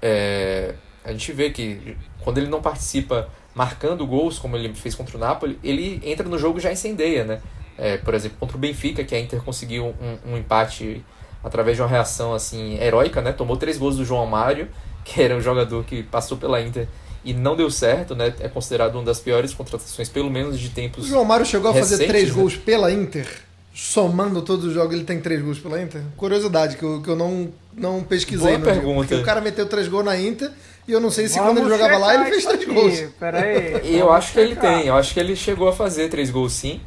[0.00, 5.16] é, a gente vê que quando ele não participa marcando gols, como ele fez contra
[5.16, 7.40] o Napoli, ele entra no jogo já incendeia, né?
[7.76, 11.04] É, por exemplo, contra o Benfica, que a Inter conseguiu um, um empate
[11.44, 13.32] através de uma reação assim heróica, né?
[13.32, 14.68] Tomou três gols do João Mário,
[15.04, 16.88] que era um jogador que passou pela Inter
[17.24, 18.34] e não deu certo, né?
[18.40, 21.04] É considerado uma das piores contratações, pelo menos de tempos.
[21.04, 22.34] O João Mário chegou a fazer três né?
[22.34, 23.26] gols pela Inter.
[23.74, 26.00] Somando todos os jogos, ele tem três gols pela Inter?
[26.16, 28.56] Curiosidade, que eu, que eu não, não pesquisei.
[28.58, 29.08] Boa pergunta.
[29.08, 30.50] Porque o cara meteu três gols na Inter
[30.86, 32.72] e eu não sei se Vamos quando ele jogava lá ele fez três aqui.
[32.72, 33.04] gols.
[33.18, 33.96] Peraí.
[33.98, 36.80] eu acho que ele tem, eu acho que ele chegou a fazer três gols sim,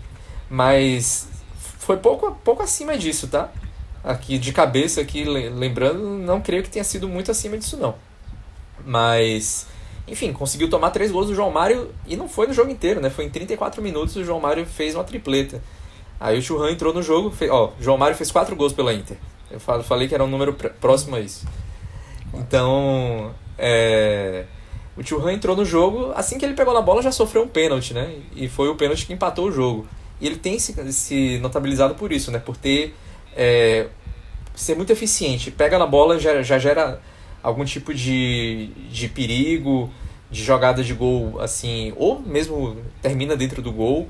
[0.50, 1.28] mas
[1.80, 3.52] foi pouco, pouco acima disso, tá?
[4.08, 7.96] Aqui de cabeça, aqui lembrando, não creio que tenha sido muito acima disso não.
[8.86, 9.68] Mas
[10.08, 13.10] enfim, conseguiu tomar três gols do João Mário e não foi no jogo inteiro, né?
[13.10, 15.62] Foi em 34 minutos o João Mário fez uma tripleta.
[16.20, 19.18] Aí o Churran entrou no jogo, fez, ó, João Mário fez quatro gols pela Inter.
[19.52, 21.46] Eu falei que era um número próximo a isso.
[22.34, 24.46] Então, é,
[24.96, 27.94] o Churran entrou no jogo, assim que ele pegou na bola já sofreu um pênalti,
[27.94, 28.16] né?
[28.36, 29.86] E foi o pênalti que empatou o jogo.
[30.22, 32.40] E ele tem se, se notabilizado por isso, né?
[32.40, 32.96] Por ter
[33.36, 33.88] é,
[34.58, 35.52] ser muito eficiente.
[35.52, 37.00] Pega na bola, já, já gera
[37.44, 39.90] algum tipo de, de perigo,
[40.30, 44.10] de jogada de gol, assim, ou mesmo termina dentro do gol,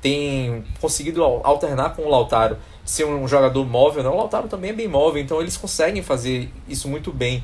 [0.00, 4.08] tem conseguido alternar com o Lautaro, ser um jogador móvel, né?
[4.08, 7.42] o Lautaro também é bem móvel, então eles conseguem fazer isso muito bem,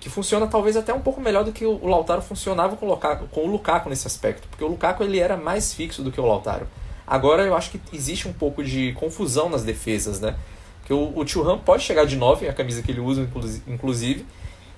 [0.00, 3.26] que funciona talvez até um pouco melhor do que o Lautaro funcionava com o Lukaku,
[3.28, 6.26] com o Lukaku nesse aspecto, porque o Lukaku ele era mais fixo do que o
[6.26, 6.66] Lautaro.
[7.06, 10.34] Agora eu acho que existe um pouco de confusão nas defesas, né?
[10.84, 13.28] Que o, o Churran pode chegar de 9, a camisa que ele usa,
[13.66, 14.26] inclusive,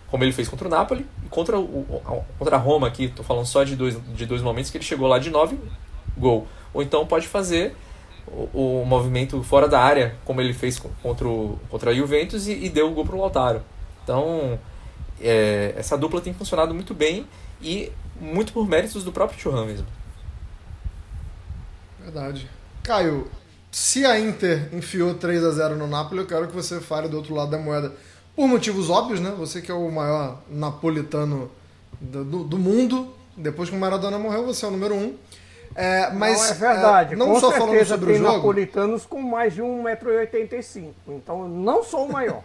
[0.08, 3.46] como ele fez contra o Napoli e contra, o, contra a Roma aqui, estou falando
[3.46, 5.58] só de dois, de dois momentos que ele chegou lá de 9,
[6.16, 6.46] gol.
[6.72, 7.74] Ou então pode fazer
[8.26, 12.52] o, o movimento fora da área, como ele fez contra, o, contra a Juventus e,
[12.52, 13.62] e deu o gol para o Lautaro.
[14.04, 14.58] Então,
[15.20, 17.26] é, essa dupla tem funcionado muito bem
[17.60, 19.86] e muito por méritos do próprio Churran mesmo.
[22.00, 22.48] Verdade.
[22.82, 23.28] Caio,
[23.76, 27.18] se a Inter enfiou 3 a 0 no Napoli, eu quero que você fale do
[27.18, 27.92] outro lado da moeda.
[28.34, 29.34] Por motivos óbvios, né?
[29.36, 31.50] Você que é o maior napolitano
[32.00, 33.14] do, do, do mundo.
[33.36, 35.14] Depois que o Maradona morreu, você é o número um.
[35.74, 37.12] É, mas, não, é verdade.
[37.12, 38.36] É, não com só falando sobre tem o jogo.
[38.38, 40.92] napolitanos com mais de 1,85m.
[41.08, 42.42] Então, não sou o maior.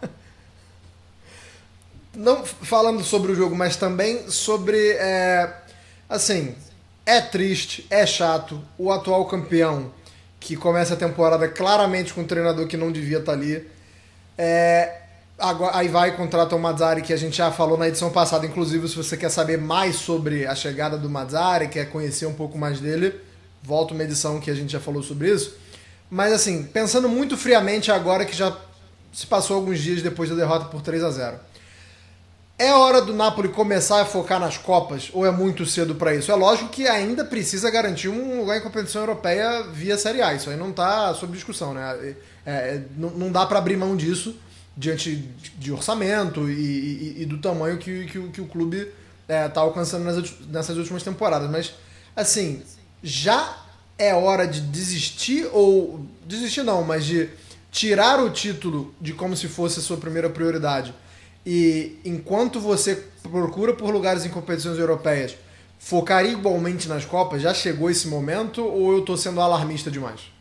[2.14, 4.98] não falando sobre o jogo, mas também sobre.
[5.00, 5.50] É,
[6.10, 6.54] assim,
[7.06, 8.62] é triste, é chato.
[8.78, 9.94] O atual campeão,
[10.42, 13.66] que começa a temporada claramente com um treinador que não devia estar ali.
[14.38, 14.98] É,
[15.42, 18.46] Agora, aí vai e contrata o Mazzari, que a gente já falou na edição passada.
[18.46, 22.60] Inclusive, se você quer saber mais sobre a chegada do Mazzari, quer conhecer um pouco
[22.60, 23.16] mais dele,
[23.64, 25.56] volta uma edição que a gente já falou sobre isso.
[26.12, 28.56] Mas assim, pensando muito friamente agora que já
[29.12, 31.40] se passou alguns dias depois da derrota por 3 a 0
[32.62, 36.32] É hora do Napoli começar a focar nas Copas ou é muito cedo para isso?
[36.32, 40.32] É lógico que ainda precisa garantir um lugar em competição europeia via Série A.
[40.36, 42.14] Isso aí não está sob discussão, né?
[42.46, 44.36] É, é, não, não dá para abrir mão disso
[44.78, 48.90] diante de orçamento e, e, e do tamanho que, que, que o clube
[49.28, 51.50] está é, alcançando nessas, nessas últimas temporadas.
[51.50, 51.74] Mas,
[52.16, 52.62] assim,
[53.02, 53.58] já
[53.98, 56.06] é hora de desistir ou.
[56.28, 57.28] Desistir não, mas de
[57.72, 60.94] tirar o título de como se fosse a sua primeira prioridade.
[61.46, 65.36] E enquanto você procura por lugares em competições europeias,
[65.80, 70.32] focar igualmente nas Copas, já chegou esse momento ou eu estou sendo alarmista demais?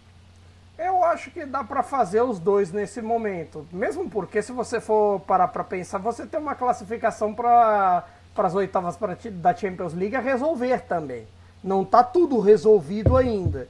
[0.79, 3.67] Eu acho que dá para fazer os dois nesse momento.
[3.73, 8.05] Mesmo porque, se você for parar para pensar, você tem uma classificação para
[8.37, 8.97] as oitavas
[9.33, 11.27] da Champions League a resolver também.
[11.63, 13.69] Não está tudo resolvido ainda.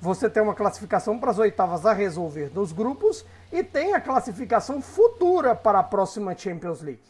[0.00, 4.80] Você tem uma classificação para as oitavas a resolver nos grupos e tem a classificação
[4.80, 7.02] futura para a próxima Champions League.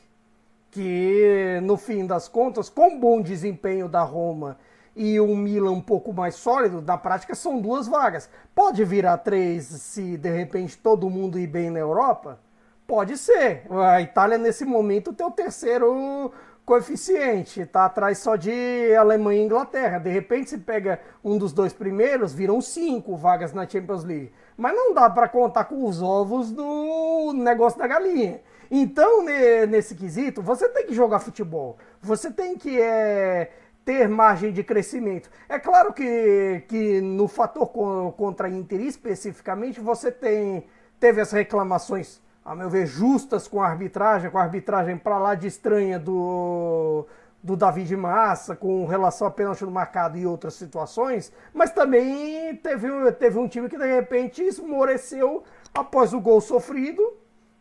[0.73, 4.59] Que, no fim das contas, com bom desempenho da Roma
[4.97, 8.29] e um Milan um pouco mais sólido, na prática são duas vagas.
[8.57, 12.41] Pode virar três se de repente todo mundo ir bem na Europa?
[12.89, 13.67] Pode ser.
[13.71, 16.33] A Itália nesse momento tem o terceiro
[16.71, 19.99] coeficiente, está atrás só de Alemanha e Inglaterra.
[19.99, 24.31] De repente se pega um dos dois primeiros, viram cinco vagas na Champions League.
[24.57, 28.41] Mas não dá para contar com os ovos do negócio da galinha.
[28.71, 29.25] Então,
[29.69, 31.77] nesse quesito, você tem que jogar futebol.
[32.01, 33.51] Você tem que é,
[33.85, 35.29] ter margem de crescimento.
[35.49, 37.67] É claro que, que no fator
[38.13, 40.65] contra Inter especificamente, você tem
[41.01, 45.37] teve as reclamações, a meu ver, justas com a arbitragem, com a arbitragem para lá
[45.37, 47.07] de estranha do,
[47.41, 52.89] do David Massa, com relação a pênalti no marcado e outras situações, mas também teve,
[53.13, 57.01] teve um time que de repente esmoreceu após o gol sofrido.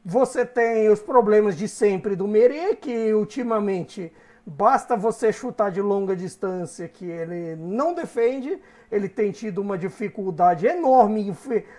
[0.03, 4.11] Você tem os problemas de sempre do Merê, que ultimamente
[4.49, 8.59] Basta você chutar de longa distância que ele não defende,
[8.91, 11.31] ele tem tido uma dificuldade enorme,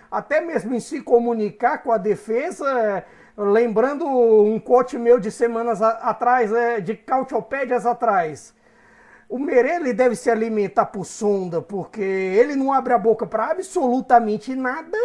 [0.09, 3.03] até mesmo em se comunicar com a defesa.
[3.35, 8.53] Lembrando um coach meu de semanas atrás, é, de cautiopédias atrás.
[9.27, 14.55] O Merelli deve se alimentar por sonda, porque ele não abre a boca para absolutamente
[14.55, 14.97] nada,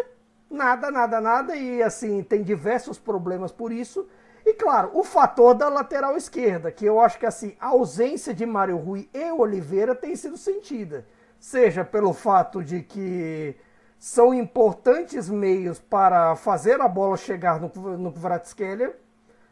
[0.48, 4.06] nada, nada, nada, e assim, tem diversos problemas por isso.
[4.46, 8.46] E claro, o fator da lateral esquerda, que eu acho que assim, a ausência de
[8.46, 11.04] Mário Rui e Oliveira tem sido sentida.
[11.40, 13.56] Seja pelo fato de que
[13.98, 18.14] são importantes meios para fazer a bola chegar no, no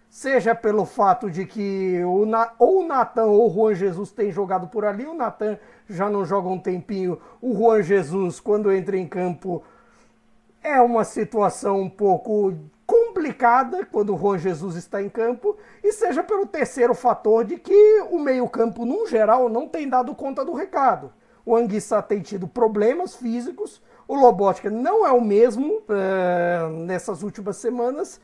[0.09, 2.25] seja pelo fato de que o,
[2.61, 6.25] ou o Natan ou o Juan Jesus têm jogado por ali, o Natan já não
[6.25, 9.65] joga um tempinho, o Juan Jesus, quando entra em campo,
[10.63, 12.55] é uma situação um pouco
[12.87, 18.03] complicada quando o Juan Jesus está em campo, e seja pelo terceiro fator de que
[18.11, 21.13] o meio-campo, no geral, não tem dado conta do recado.
[21.45, 27.57] O Anguissa tem tido problemas físicos, o Lobotka não é o mesmo é, nessas últimas
[27.57, 28.21] semanas,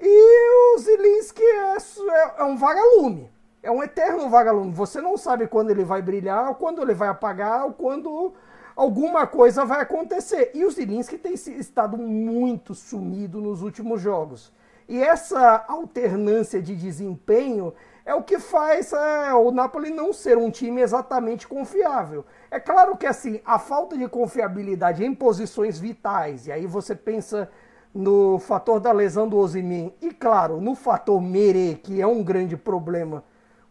[0.00, 3.30] e o Zilinski é, é, é um vagalume.
[3.62, 4.72] É um eterno vagalume.
[4.72, 8.34] Você não sabe quando ele vai brilhar, ou quando ele vai apagar, ou quando
[8.76, 10.50] alguma coisa vai acontecer.
[10.54, 14.52] E o Zilinski tem estado muito sumido nos últimos jogos.
[14.88, 17.72] E essa alternância de desempenho
[18.04, 22.24] é o que faz é, o Napoli não ser um time exatamente confiável.
[22.50, 27.48] É claro que assim, a falta de confiabilidade em posições vitais, e aí você pensa
[27.94, 32.56] no fator da lesão do Ozymin e, claro, no fator Mere, que é um grande
[32.56, 33.22] problema,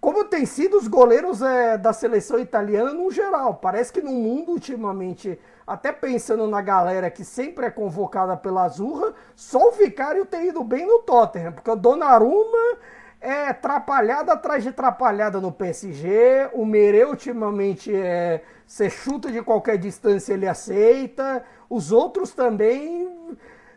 [0.02, 3.54] como tem sido os goleiros é, da seleção italiana no geral.
[3.54, 9.14] Parece que no mundo, ultimamente, até pensando na galera que sempre é convocada pela Azurra,
[9.36, 12.80] só o Vicário tem ido bem no Tottenham, porque o Donnarumma
[13.22, 18.42] é trapalhada atrás de trapalhada no PSG, o Mere ultimamente é...
[18.66, 21.44] Você chuta de qualquer distância, ele aceita.
[21.70, 23.06] Os outros também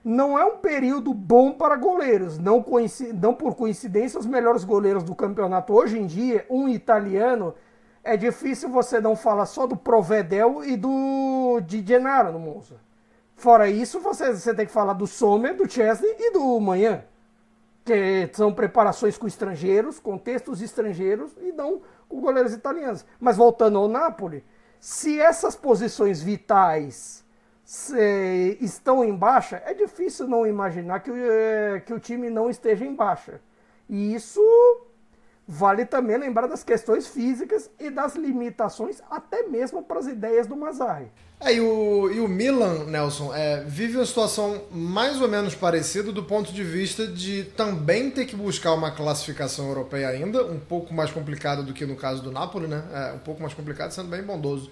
[0.04, 2.38] não é um período bom para goleiros.
[2.38, 2.62] Não,
[3.14, 7.54] não por coincidência, os melhores goleiros do campeonato hoje em dia, um italiano,
[8.02, 12.76] é difícil você não falar só do Provedel e do Di Gennaro no Monza.
[13.34, 17.02] Fora isso, você, você tem que falar do Sommer, do Chesney e do Manhã.
[17.82, 23.04] Que são preparações com estrangeiros, contextos estrangeiros e não com goleiros italianos.
[23.18, 24.44] Mas voltando ao Napoli,
[24.78, 27.23] se essas posições vitais
[27.74, 32.84] se, estão em baixa, é difícil não imaginar que, é, que o time não esteja
[32.84, 33.40] em baixa.
[33.90, 34.40] E isso
[35.46, 40.56] vale também lembrar das questões físicas e das limitações, até mesmo para as ideias do
[40.56, 41.10] Mazzarri.
[41.40, 46.12] É, e, o, e o Milan, Nelson, é, vive uma situação mais ou menos parecida
[46.12, 50.94] do ponto de vista de também ter que buscar uma classificação europeia ainda, um pouco
[50.94, 52.84] mais complicada do que no caso do Napoli, né?
[52.92, 54.70] É, um pouco mais complicado, sendo bem bondoso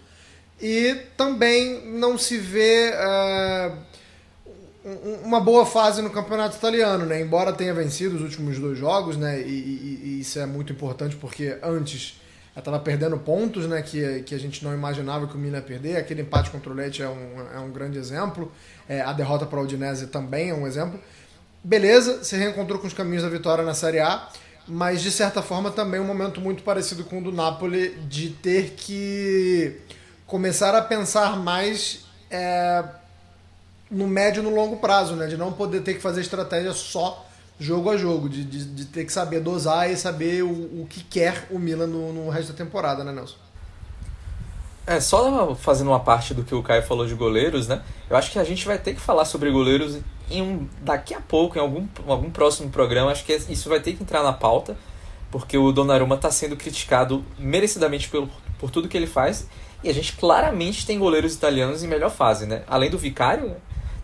[0.62, 3.76] e também não se vê uh,
[5.24, 7.20] uma boa fase no campeonato italiano, né?
[7.20, 9.40] Embora tenha vencido os últimos dois jogos, né?
[9.40, 12.20] E, e, e isso é muito importante porque antes
[12.56, 13.82] estava perdendo pontos, né?
[13.82, 15.96] Que, que a gente não imaginava que o Milan ia perder.
[15.96, 18.52] Aquele empate contra o Leite é um, é um grande exemplo.
[18.88, 21.00] É, a derrota para o Udinese também é um exemplo.
[21.64, 24.28] Beleza, se reencontrou com os caminhos da vitória na Série A,
[24.68, 28.74] mas de certa forma também um momento muito parecido com o do Napoli de ter
[28.76, 29.80] que
[30.32, 32.82] começar a pensar mais é,
[33.90, 35.26] no médio e no longo prazo, né?
[35.26, 37.26] De não poder ter que fazer estratégia só
[37.60, 41.04] jogo a jogo, de, de, de ter que saber dosar e saber o, o que
[41.04, 43.36] quer o Milan no, no resto da temporada, né, Nelson?
[44.86, 47.82] É, só fazendo uma parte do que o Caio falou de goleiros, né?
[48.08, 49.98] Eu acho que a gente vai ter que falar sobre goleiros
[50.30, 53.12] em um, daqui a pouco, em algum, algum próximo programa.
[53.12, 54.78] Acho que isso vai ter que entrar na pauta,
[55.32, 59.48] porque o Donnarumma está sendo criticado merecidamente por, por tudo que ele faz
[59.82, 62.62] e a gente claramente tem goleiros italianos em melhor fase, né?
[62.68, 63.56] Além do Vicário,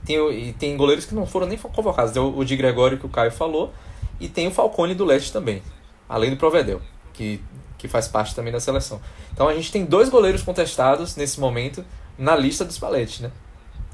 [0.04, 2.12] tem, tem goleiros que não foram nem convocados.
[2.12, 3.72] Tem o, de Gregório que o Caio falou,
[4.18, 5.62] e tem o Falcone do Leste também,
[6.08, 6.80] além do Provedel,
[7.12, 7.40] que,
[7.76, 9.00] que faz parte também da seleção.
[9.32, 11.84] Então a gente tem dois goleiros contestados nesse momento
[12.16, 13.30] na lista dos paletes, né?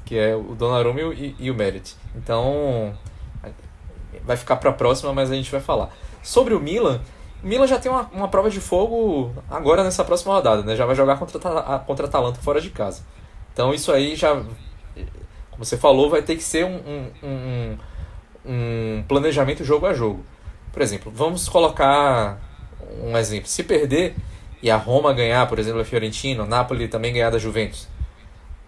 [0.05, 1.95] Que é o Donnarumma e, e o Merit.
[2.15, 2.97] Então
[4.23, 5.95] vai ficar para a próxima, mas a gente vai falar.
[6.23, 7.01] Sobre o Milan,
[7.45, 10.75] Milan já tem uma, uma prova de fogo agora nessa próxima rodada, né?
[10.75, 11.39] Já vai jogar contra,
[11.85, 13.03] contra Atalanta fora de casa.
[13.53, 14.33] Então isso aí já,
[15.51, 17.77] como você falou, vai ter que ser um, um, um,
[18.47, 20.25] um planejamento jogo a jogo.
[20.73, 22.41] Por exemplo, vamos colocar
[23.03, 23.47] um exemplo.
[23.47, 24.15] Se perder
[24.59, 27.87] e a Roma ganhar, por exemplo, a Fiorentina, o Napoli também ganhar da Juventus,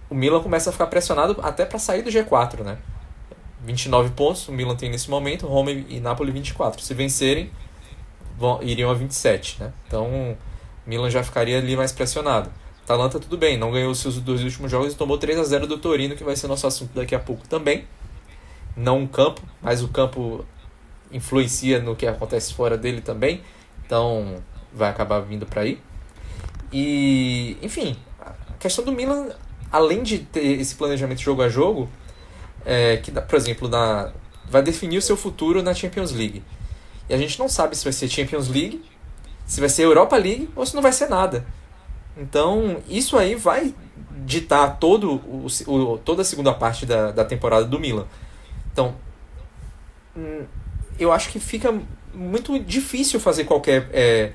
[0.07, 2.77] o Milan começa a ficar pressionado até para sair do G4, né?
[3.65, 6.79] 29 pontos o Milan tem nesse momento, Roma e Napoli 24.
[6.79, 7.49] Se vencerem,
[8.37, 9.73] vão, iriam a 27, né?
[9.87, 10.37] Então,
[10.85, 12.51] Milan já ficaria ali mais pressionado.
[12.83, 15.67] Atalanta tudo bem, não ganhou os seus dois últimos jogos e tomou 3 a 0
[15.67, 17.85] do Torino, que vai ser nosso assunto daqui a pouco também.
[18.75, 20.45] Não o campo, mas o campo
[21.11, 23.41] influencia no que acontece fora dele também.
[23.85, 25.81] Então, vai acabar vindo para aí.
[26.71, 29.29] E, enfim, a questão do Milan,
[29.71, 31.89] além de ter esse planejamento jogo a jogo,
[32.65, 34.11] é, que, por exemplo, na,
[34.49, 36.43] vai definir o seu futuro na Champions League.
[37.09, 38.83] E a gente não sabe se vai ser Champions League,
[39.45, 41.45] se vai ser Europa League ou se não vai ser nada.
[42.17, 43.73] Então, isso aí vai
[44.25, 48.05] ditar todo o, o, toda a segunda parte da, da temporada do Milan.
[48.73, 48.95] Então,
[50.15, 50.43] hum,
[50.99, 51.73] eu acho que fica
[52.13, 54.31] muito difícil fazer qualquer é,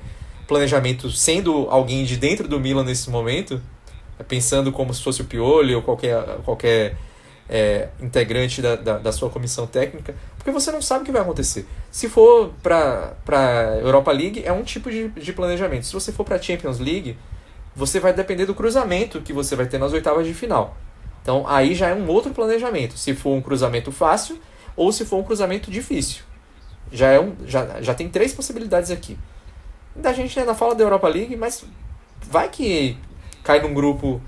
[0.47, 3.61] planejamento sendo alguém de dentro do Milan nesse momento,
[4.27, 6.95] pensando como se fosse o Pioli ou qualquer, qualquer
[7.49, 11.21] é, integrante da, da, da, sua comissão técnica, porque você não sabe o que vai
[11.21, 11.67] acontecer.
[11.91, 15.85] Se for para a Europa League, é um tipo de, de planejamento.
[15.85, 17.17] Se você for para a Champions League,
[17.75, 20.77] você vai depender do cruzamento que você vai ter nas oitavas de final.
[21.21, 22.97] Então aí já é um outro planejamento.
[22.97, 24.39] Se for um cruzamento fácil
[24.75, 26.23] ou se for um cruzamento difícil.
[26.91, 29.17] Já, é um, já, já tem três possibilidades aqui.
[29.95, 31.63] Da gente ainda fala da Europa League, mas
[32.21, 32.97] vai que
[33.43, 34.21] cai num grupo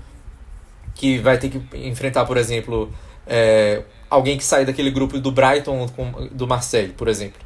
[0.94, 2.90] que vai ter que enfrentar, por exemplo,
[3.26, 7.40] é, alguém que sai daquele grupo do Brighton, com, do Marseille, por exemplo.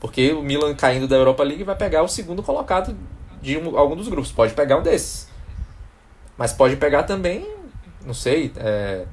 [0.00, 2.96] Porque o Milan caindo da Europa League vai pegar o segundo colocado
[3.40, 4.32] de um, algum dos grupos.
[4.32, 5.28] Pode pegar um desses.
[6.36, 7.48] Mas pode pegar também,
[8.04, 9.06] não sei, é,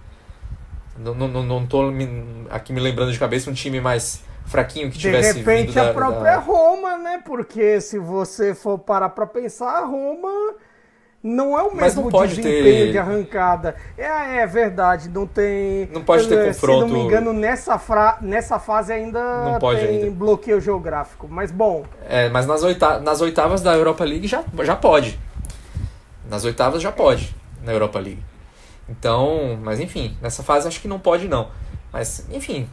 [0.97, 4.97] Não, não, não tô me, aqui me lembrando de cabeça um time mais fraquinho que
[4.97, 6.39] tivesse De repente vindo da, a própria da...
[6.39, 7.21] Roma, né?
[7.25, 10.55] Porque se você for parar pra pensar, a Roma
[11.23, 13.75] não é o mesmo desempenho ter- de arrancada.
[13.97, 15.87] É, é verdade, não tem.
[15.93, 18.17] Não pode ter eh, Se não confronto- me engano, nessa, fra...
[18.21, 20.11] nessa fase ainda Não pode tem ainda.
[20.11, 21.27] bloqueio geográfico.
[21.31, 25.17] Mas bom, É, mas nas, oita nas oitavas da Europa League já, já pode.
[26.29, 28.23] Nas oitavas já pode, na Europa League.
[28.89, 31.49] Então, mas enfim, nessa fase acho que não pode não.
[31.91, 32.67] Mas, enfim,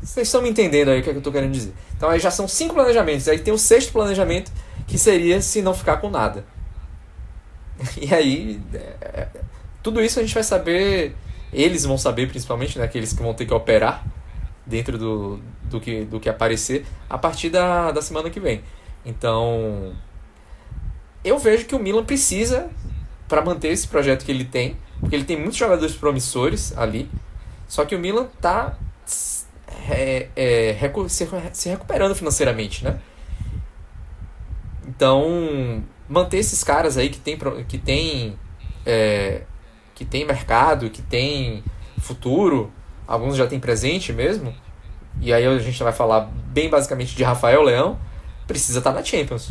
[0.00, 1.74] vocês estão me entendendo aí o que, é que eu tô querendo dizer.
[1.96, 3.28] Então aí já são cinco planejamentos.
[3.28, 4.50] Aí tem o sexto planejamento,
[4.86, 6.44] que seria se não ficar com nada.
[8.00, 9.28] E aí, é,
[9.82, 11.14] tudo isso a gente vai saber,
[11.52, 14.04] eles vão saber principalmente, né, aqueles que vão ter que operar
[14.64, 18.62] dentro do, do, que, do que aparecer a partir da, da semana que vem.
[19.04, 19.92] Então,
[21.24, 22.70] eu vejo que o Milan precisa,
[23.28, 27.10] para manter esse projeto que ele tem, porque ele tem muitos jogadores promissores ali,
[27.66, 28.76] só que o Milan tá
[29.90, 30.78] é, é,
[31.48, 33.00] se recuperando financeiramente, né?
[34.86, 35.82] Então,
[36.12, 38.36] manter esses caras aí que tem, que tem,
[38.84, 39.42] é,
[39.94, 41.64] que tem mercado, que tem
[41.98, 42.70] futuro,
[43.08, 44.54] alguns já tem presente mesmo,
[45.20, 47.98] e aí a gente vai falar bem basicamente de Rafael Leão,
[48.46, 49.50] precisa estar na Champions.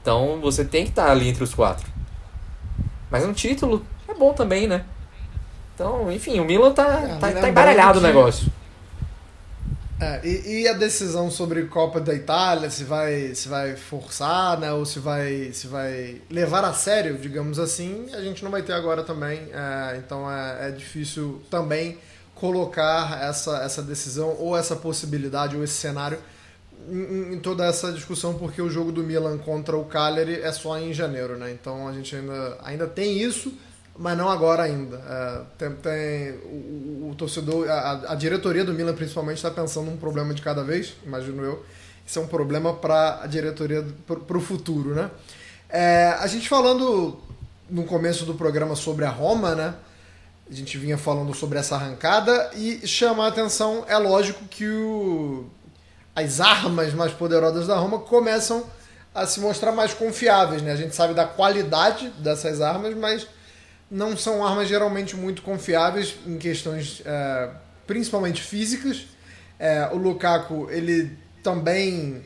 [0.00, 1.86] Então você tem que estar ali entre os quatro.
[3.10, 4.84] Mas um título é bom também, né?
[5.74, 8.52] Então, enfim, o Milan tá, tá, tá lembrando embaralhado o que- negócio.
[10.00, 14.72] É, e, e a decisão sobre Copa da Itália, se vai, se vai forçar, né,
[14.72, 18.72] ou se vai, se vai levar a sério, digamos assim, a gente não vai ter
[18.72, 19.48] agora também.
[19.52, 21.98] é, então é, é difícil também
[22.34, 26.18] colocar essa, essa decisão ou essa possibilidade ou esse cenário
[26.88, 30.78] em, em toda essa discussão, porque o jogo do Milan contra o Cagliari é só
[30.78, 31.50] em janeiro, né?
[31.50, 33.52] Então a gente ainda, ainda tem isso,
[33.98, 34.96] mas não agora ainda.
[34.96, 39.96] É, tem, tem- o, o- torcedor, a, a diretoria do Milan principalmente está pensando num
[39.96, 41.64] problema de cada vez, imagino eu.
[42.06, 45.10] Isso é um problema para a diretoria, para o futuro, né?
[45.68, 47.18] É, a gente falando
[47.68, 49.74] no começo do programa sobre a Roma, né?
[50.50, 55.44] A gente vinha falando sobre essa arrancada e chama a atenção, é lógico que o,
[56.16, 58.64] as armas mais poderosas da Roma começam
[59.14, 60.72] a se mostrar mais confiáveis, né?
[60.72, 63.26] A gente sabe da qualidade dessas armas, mas
[63.90, 67.50] não são armas geralmente muito confiáveis em questões é,
[67.86, 69.06] principalmente físicas.
[69.58, 72.22] É, o Lukaku ele também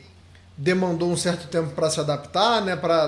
[0.57, 2.75] demandou um certo tempo para se adaptar, né?
[2.75, 3.07] Para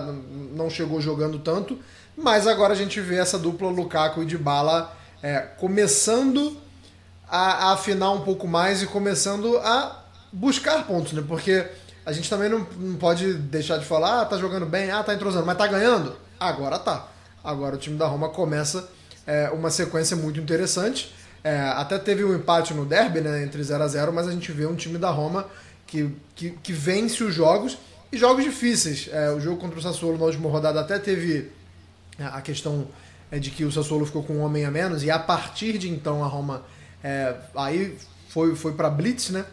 [0.53, 1.79] não chegou jogando tanto,
[2.17, 6.57] mas agora a gente vê essa dupla Lukaku e Dybala é, começando
[7.27, 11.23] a, a afinar um pouco mais e começando a buscar pontos, né?
[11.27, 11.65] Porque
[12.05, 15.13] a gente também não, não pode deixar de falar, ah, tá jogando bem, ah, tá
[15.13, 16.15] entrosando, mas tá ganhando?
[16.39, 17.07] Agora tá.
[17.45, 18.89] Agora o time da Roma começa
[19.27, 21.13] é, uma sequência muito interessante.
[21.43, 24.51] É, até teve um empate no derby, né, entre 0 a 0 mas a gente
[24.51, 25.47] vê um time da Roma
[25.85, 27.77] que, que, que vence os jogos
[28.11, 29.07] e jogos difíceis.
[29.11, 31.51] É, o jogo contra o Sassuolo na última rodada até teve
[32.19, 32.87] a questão
[33.31, 35.89] é de que o Sassuolo ficou com um homem a menos e a partir de
[35.89, 36.63] então a Roma
[37.03, 37.95] é, aí
[38.29, 39.45] foi, foi para blitz, né?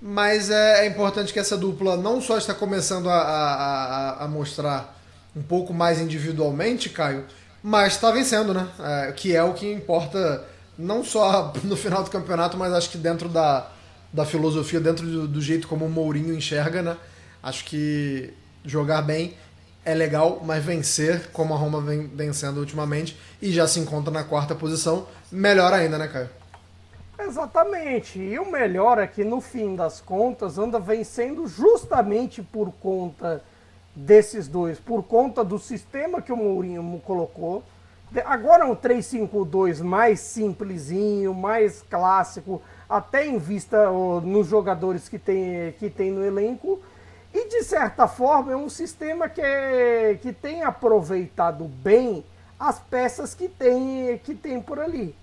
[0.00, 4.95] Mas é, é importante que essa dupla não só está começando a, a- a mostrar
[5.36, 7.24] um pouco mais individualmente, Caio,
[7.62, 8.66] mas está vencendo, né?
[8.80, 10.44] É, que é o que importa
[10.78, 13.70] não só no final do campeonato, mas acho que dentro da,
[14.12, 16.96] da filosofia, dentro do, do jeito como o Mourinho enxerga, né?
[17.42, 18.32] Acho que
[18.64, 19.34] jogar bem
[19.84, 24.24] é legal, mas vencer, como a Roma vem vencendo ultimamente, e já se encontra na
[24.24, 26.28] quarta posição, melhor ainda, né, Caio?
[27.20, 28.18] Exatamente.
[28.18, 33.42] E o melhor é que no fim das contas anda vencendo justamente por conta
[33.96, 37.64] desses dois, por conta do sistema que o Mourinho colocou.
[38.24, 43.90] Agora um 3-5-2 mais simplesinho, mais clássico, até em vista
[44.20, 46.78] nos jogadores que tem, que tem no elenco.
[47.34, 52.24] E de certa forma é um sistema que, é, que tem aproveitado bem
[52.60, 55.14] as peças que tem, que tem por ali.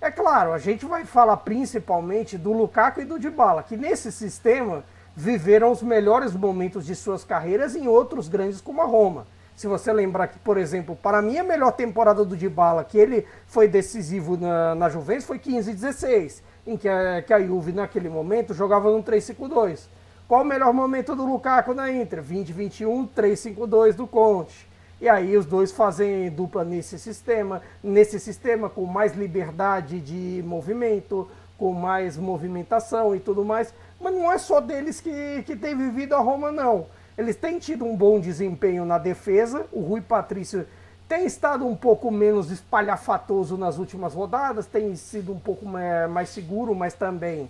[0.00, 4.84] É claro, a gente vai falar principalmente do Lukaku e do Dybala, que nesse sistema
[5.16, 9.26] viveram os melhores momentos de suas carreiras em outros grandes como a Roma.
[9.56, 13.24] Se você lembrar que, por exemplo, para mim a melhor temporada do Dybala, que ele
[13.46, 17.70] foi decisivo na, na Juventus, foi 15 e 16, em que a, que a Juve
[17.70, 19.86] naquele momento jogava no 3-5-2.
[20.26, 22.22] Qual o melhor momento do Lukaku na Inter?
[22.22, 24.66] 20-21, 3-5-2 do Conte.
[25.00, 31.28] E aí os dois fazem dupla nesse sistema, nesse sistema com mais liberdade de movimento,
[31.58, 33.72] com mais movimentação e tudo mais.
[34.04, 36.84] Mas não é só deles que, que tem vivido a Roma, não.
[37.16, 39.64] Eles têm tido um bom desempenho na defesa.
[39.72, 40.66] O Rui Patrício
[41.08, 46.74] tem estado um pouco menos espalhafatoso nas últimas rodadas, tem sido um pouco mais seguro,
[46.74, 47.48] mas também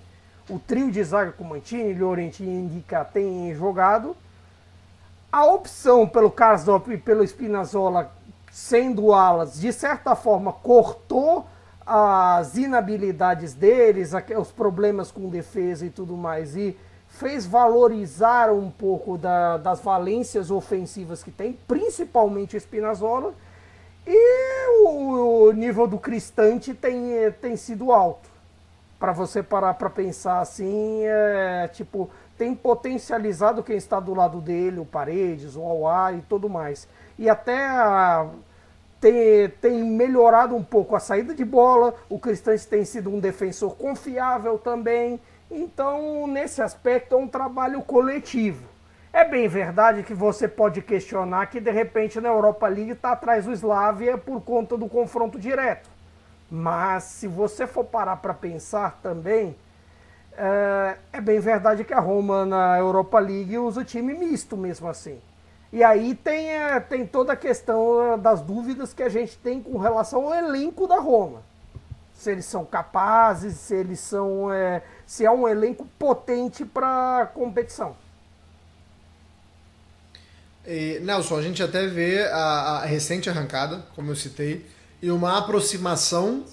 [0.49, 4.17] o trio de zaga com Mantini, Llorentini e Indica tem jogado.
[5.33, 8.13] A opção pelo Karsdorp e pelo Spinazzola
[8.53, 11.49] sendo alas, de certa forma, cortou
[11.87, 16.77] as inabilidades deles, os problemas com defesa e tudo mais, e
[17.09, 23.35] fez valorizar um pouco da, das valências ofensivas que tem, principalmente o Spinazzola,
[24.07, 28.29] e o, o nível do Cristante tem, tem sido alto.
[28.99, 34.81] Para você parar para pensar assim, é, tipo, tem potencializado quem está do lado dele,
[34.81, 36.89] o Paredes, o Auá e tudo mais.
[37.19, 38.29] E até a,
[39.05, 43.77] tem, tem melhorado um pouco a saída de bola, o Cristante tem sido um defensor
[43.77, 45.21] confiável também.
[45.51, 48.67] Então, nesse aspecto, é um trabalho coletivo.
[49.13, 53.45] É bem verdade que você pode questionar que de repente na Europa League está atrás
[53.45, 55.91] do Slavia por conta do confronto direto.
[56.51, 59.55] Mas se você for parar para pensar também,
[60.33, 65.21] é, é, bem verdade que a Roma na Europa League usa time misto mesmo assim.
[65.75, 69.77] E aí tem, é, tem toda a questão das dúvidas que a gente tem com
[69.77, 71.43] relação ao elenco da Roma.
[72.15, 74.53] Se eles são capazes, se eles são.
[74.53, 77.97] É, se é um elenco potente para competição.
[80.65, 84.65] E, Nelson, a gente até vê a, a, recente arrancada, como eu citei,
[85.03, 86.45] e uma aproximação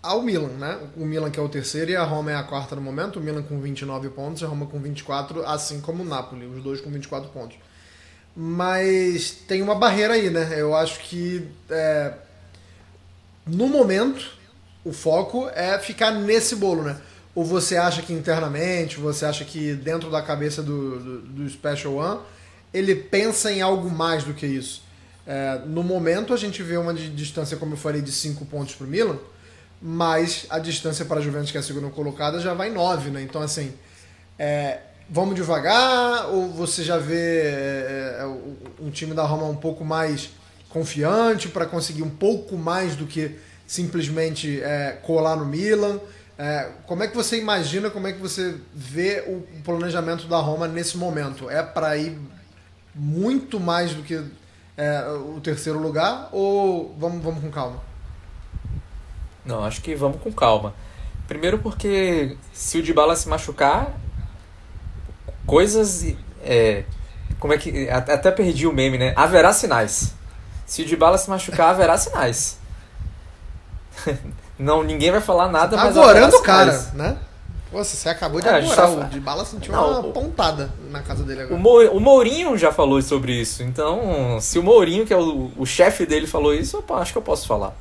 [0.00, 0.78] ao Milan, né?
[0.96, 3.20] O Milan que é o terceiro e a Roma é a quarta no momento, o
[3.20, 6.80] Milan com 29 pontos e a Roma com 24, assim como o Napoli, os dois
[6.80, 7.58] com 24 pontos.
[8.42, 10.54] Mas tem uma barreira aí, né?
[10.56, 12.14] Eu acho que é,
[13.46, 14.30] no momento
[14.82, 16.98] o foco é ficar nesse bolo, né?
[17.34, 21.94] Ou você acha que internamente, você acha que dentro da cabeça do, do, do Special
[21.94, 22.20] One
[22.72, 24.84] ele pensa em algo mais do que isso.
[25.26, 28.86] É, no momento a gente vê uma distância, como eu falei, de 5 pontos para
[28.86, 29.18] o Milan,
[29.82, 33.20] mas a distância para a Juventus, que é a segunda colocada, já vai 9, né?
[33.20, 33.74] Então, assim,
[34.38, 34.78] é,
[35.10, 38.26] vamos devagar ou você já vê é, é
[38.80, 40.30] um time da Roma um pouco mais
[40.68, 43.36] confiante para conseguir um pouco mais do que
[43.66, 45.98] simplesmente é, colar no Milan?
[46.38, 50.66] É, como é que você imagina, como é que você vê o planejamento da Roma
[50.66, 51.50] nesse momento?
[51.50, 52.16] É para ir
[52.94, 54.24] muito mais do que
[54.76, 57.80] é, o terceiro lugar ou vamos, vamos com calma?
[59.44, 60.72] Não, acho que vamos com calma.
[61.26, 63.94] Primeiro porque se o Dybala se machucar,
[65.46, 66.14] coisas...
[66.42, 66.84] É,
[67.38, 67.88] como é que...
[67.88, 69.12] Até perdi o meme, né?
[69.16, 70.14] Haverá sinais.
[70.66, 72.58] Se o Dybala se machucar, haverá sinais.
[74.58, 77.16] Não, ninguém vai falar nada, tá mas agorando o cara, né?
[77.72, 78.88] Nossa, você acabou de é, adorar, tá...
[78.88, 81.92] o de bala sentiu não, uma pontada na casa dele agora.
[81.92, 86.04] O, Mourinho já falou sobre isso, então se o Mourinho, que é o, o chefe
[86.04, 87.72] dele, falou isso, eu acho que eu posso falar.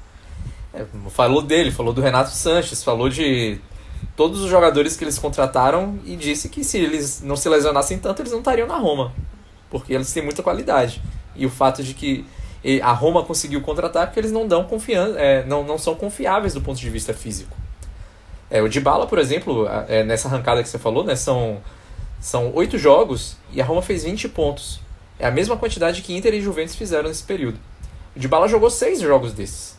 [0.74, 3.60] É, falou dele, falou do Renato Sanches, falou de
[4.16, 8.22] todos os jogadores que eles contrataram e disse que se eles não se lesionassem tanto,
[8.22, 9.14] eles não estariam na Roma,
[9.70, 11.02] porque eles têm muita qualidade.
[11.36, 12.26] E o fato de que
[12.82, 16.62] a Roma conseguiu contratar porque eles não dão confiança, é, não, não são confiáveis do
[16.62, 17.56] ponto de vista físico.
[18.50, 21.60] É, o Dybala, por exemplo, é, nessa arrancada que você falou, né, são,
[22.20, 24.82] são oito jogos e a Roma fez 20 pontos.
[25.18, 27.60] É a mesma quantidade que Inter e Juventus fizeram nesse período.
[28.16, 29.78] O Dybala jogou seis jogos desses.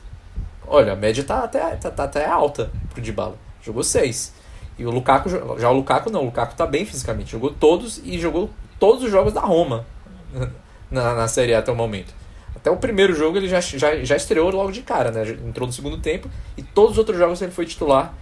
[0.66, 3.36] Olha, a média tá até, tá, tá até alta pro Dybala.
[3.62, 4.32] Jogou seis.
[4.78, 7.32] E o Lukaku, já o Lukaku não, o Lukaku tá bem fisicamente.
[7.32, 9.84] Jogou todos e jogou todos os jogos da Roma
[10.90, 12.14] na, na Série A até o momento.
[12.56, 15.22] Até o primeiro jogo ele já, já, já estreou logo de cara, né?
[15.46, 18.14] Entrou no segundo tempo e todos os outros jogos ele foi titular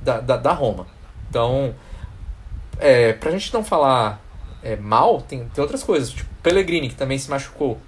[0.00, 0.86] da, da, da Roma.
[1.28, 1.74] Então,
[2.78, 4.20] é, pra gente não falar
[4.62, 6.10] é, mal, tem, tem outras coisas.
[6.10, 7.78] Tipo, Pellegrini, que também se machucou.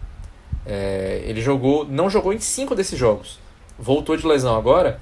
[0.65, 3.39] É, ele jogou, não jogou em cinco desses jogos.
[3.79, 5.01] Voltou de lesão agora.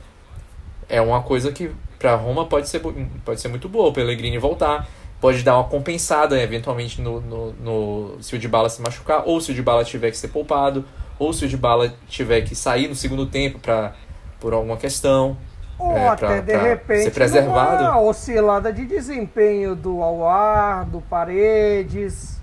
[0.89, 1.71] É uma coisa que
[2.01, 2.81] para Roma pode ser,
[3.25, 3.91] pode ser muito boa.
[3.91, 4.89] O Pellegrini voltar,
[5.21, 9.53] pode dar uma compensada eventualmente no, no, no se o Dybala se machucar, ou se
[9.53, 10.85] o Dybala tiver que ser poupado,
[11.19, 13.93] ou se o Dybala tiver que sair no segundo tempo para
[14.41, 15.37] por alguma questão.
[15.79, 17.85] Ou é, até pra, de pra repente ser preservado.
[17.85, 22.41] uma oscilada de desempenho do Awar, do Paredes.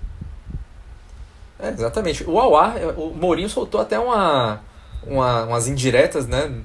[1.58, 2.22] É, exatamente.
[2.28, 4.60] O Awar, o Mourinho soltou até uma,
[5.04, 6.62] uma umas indiretas, né?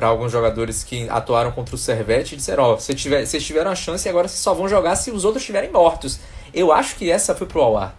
[0.00, 3.70] Para alguns jogadores que atuaram contra o Servete e disseram: Ó, oh, vocês tiver, tiveram
[3.70, 6.18] a chance e agora vocês só vão jogar se os outros estiverem mortos.
[6.54, 7.94] Eu acho que essa foi pro Awar.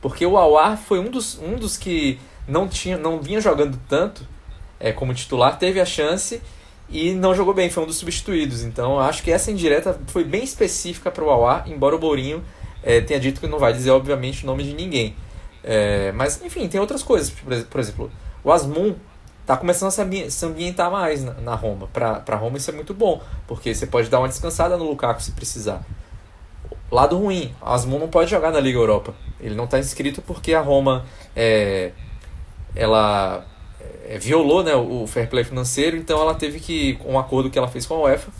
[0.00, 2.18] Porque o Awar foi um dos, um dos que
[2.48, 4.26] não, tinha, não vinha jogando tanto
[4.80, 6.40] é, como titular, teve a chance
[6.88, 8.62] e não jogou bem, foi um dos substituídos.
[8.62, 12.42] Então acho que essa indireta foi bem específica para o Auá, embora o Borinho
[12.82, 15.14] é, tenha dito que não vai dizer, obviamente, o nome de ninguém.
[15.62, 17.28] É, mas, enfim, tem outras coisas.
[17.28, 18.10] Por exemplo,
[18.42, 18.94] O Asmun
[19.46, 21.88] tá começando a se ambientar mais na, na Roma.
[21.92, 25.32] Para Roma isso é muito bom, porque você pode dar uma descansada no Lukaku se
[25.32, 25.86] precisar.
[26.90, 29.14] Lado ruim, Asmun não pode jogar na Liga Europa.
[29.40, 31.92] Ele não está inscrito porque a Roma é,
[32.74, 33.46] ela
[34.08, 37.68] é, violou né, o fair play financeiro, então ela teve que, um acordo que ela
[37.68, 38.30] fez com a UEFA,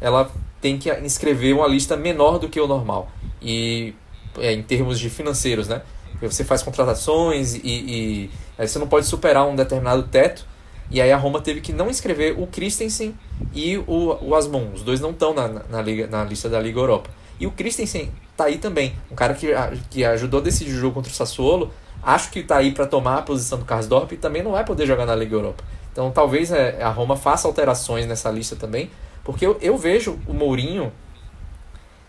[0.00, 0.30] ela
[0.60, 3.10] tem que inscrever uma lista menor do que o normal.
[3.40, 3.94] E
[4.38, 5.82] é, em termos de financeiros, né?
[6.20, 10.46] Você faz contratações e, e aí você não pode superar um determinado teto.
[10.90, 13.14] E aí a Roma teve que não inscrever o Christensen
[13.54, 14.72] e o, o Asmon.
[14.74, 17.08] Os dois não estão na, na, liga, na lista da Liga Europa.
[17.40, 18.94] E o Christensen tá aí também.
[19.10, 19.48] Um cara que,
[19.88, 21.72] que ajudou a decidir o jogo contra o Sassuolo.
[22.02, 24.86] Acho que tá aí para tomar a posição do Karsdorp e também não vai poder
[24.86, 25.64] jogar na Liga Europa.
[25.92, 28.90] Então talvez é, a Roma faça alterações nessa lista também.
[29.24, 30.92] Porque eu, eu vejo o Mourinho,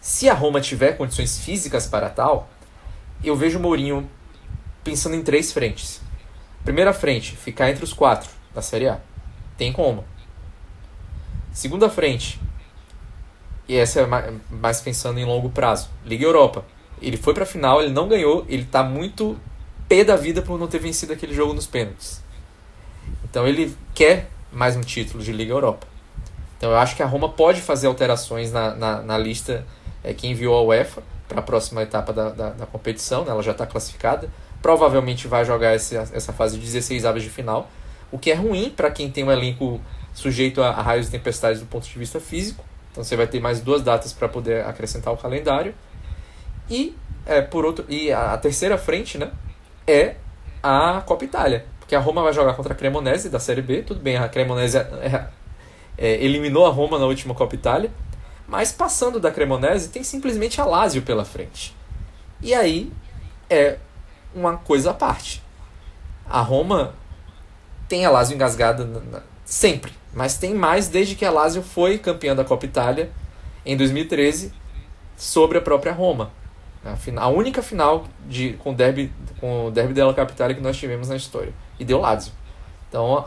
[0.02, 2.50] se a Roma tiver condições físicas para tal,
[3.24, 4.10] eu vejo o Mourinho
[4.84, 6.02] pensando em três frentes.
[6.64, 8.99] Primeira frente, ficar entre os quatro da Série A.
[9.57, 10.05] Tem como.
[11.51, 12.39] Segunda frente,
[13.68, 14.07] e essa é
[14.49, 15.89] mais pensando em longo prazo.
[16.05, 16.66] Liga Europa.
[17.01, 19.38] Ele foi pra final, ele não ganhou, ele tá muito
[19.88, 22.22] pé da vida por não ter vencido aquele jogo nos pênaltis.
[23.24, 25.88] Então ele quer mais um título de Liga Europa.
[26.57, 29.66] Então eu acho que a Roma pode fazer alterações na, na, na lista
[30.03, 33.32] é, que enviou a UEFA para a próxima etapa da, da, da competição, né?
[33.32, 34.30] ela já está classificada.
[34.64, 37.70] Provavelmente vai jogar essa, essa fase de 16 aves de final,
[38.09, 39.80] o que é ruim para quem tem um elenco
[40.14, 42.64] sujeito a, a raios e tempestades do ponto de vista físico.
[42.91, 45.76] Então você vai ter mais duas datas para poder acrescentar o calendário.
[46.70, 46.95] E
[47.26, 49.32] é, por outro e a, a, terceira frente, né,
[49.86, 50.16] é
[50.61, 53.82] a Copa Itália, porque a Roma vai jogar contra a Cremonese da Série B.
[53.82, 55.28] Tudo bem, a Cremonese é,
[55.97, 57.91] é, eliminou a Roma na última Copa Itália,
[58.47, 61.76] mas passando da Cremonese tem simplesmente a Lazio pela frente.
[62.41, 62.91] E aí
[63.49, 63.78] é
[64.36, 65.44] uma coisa à parte.
[66.30, 66.94] A Roma
[67.88, 71.98] tem a Lazio engasgada na, na, sempre mas tem mais desde que a Lazio foi
[71.98, 73.10] campeã da Copa Itália
[73.66, 74.54] em 2013
[75.18, 76.32] sobre a própria Roma.
[77.16, 81.16] A, única final de, com, derby, com o derby della Capitale que nós tivemos na
[81.16, 81.54] história.
[81.80, 82.34] E deu Lazio.
[82.90, 83.26] Então,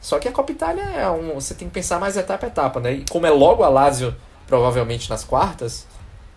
[0.00, 2.80] só que a Copa Itália é um, você tem que pensar mais etapa a etapa,
[2.80, 2.92] né?
[2.92, 4.14] E como é logo a Lazio,
[4.46, 5.86] provavelmente nas quartas,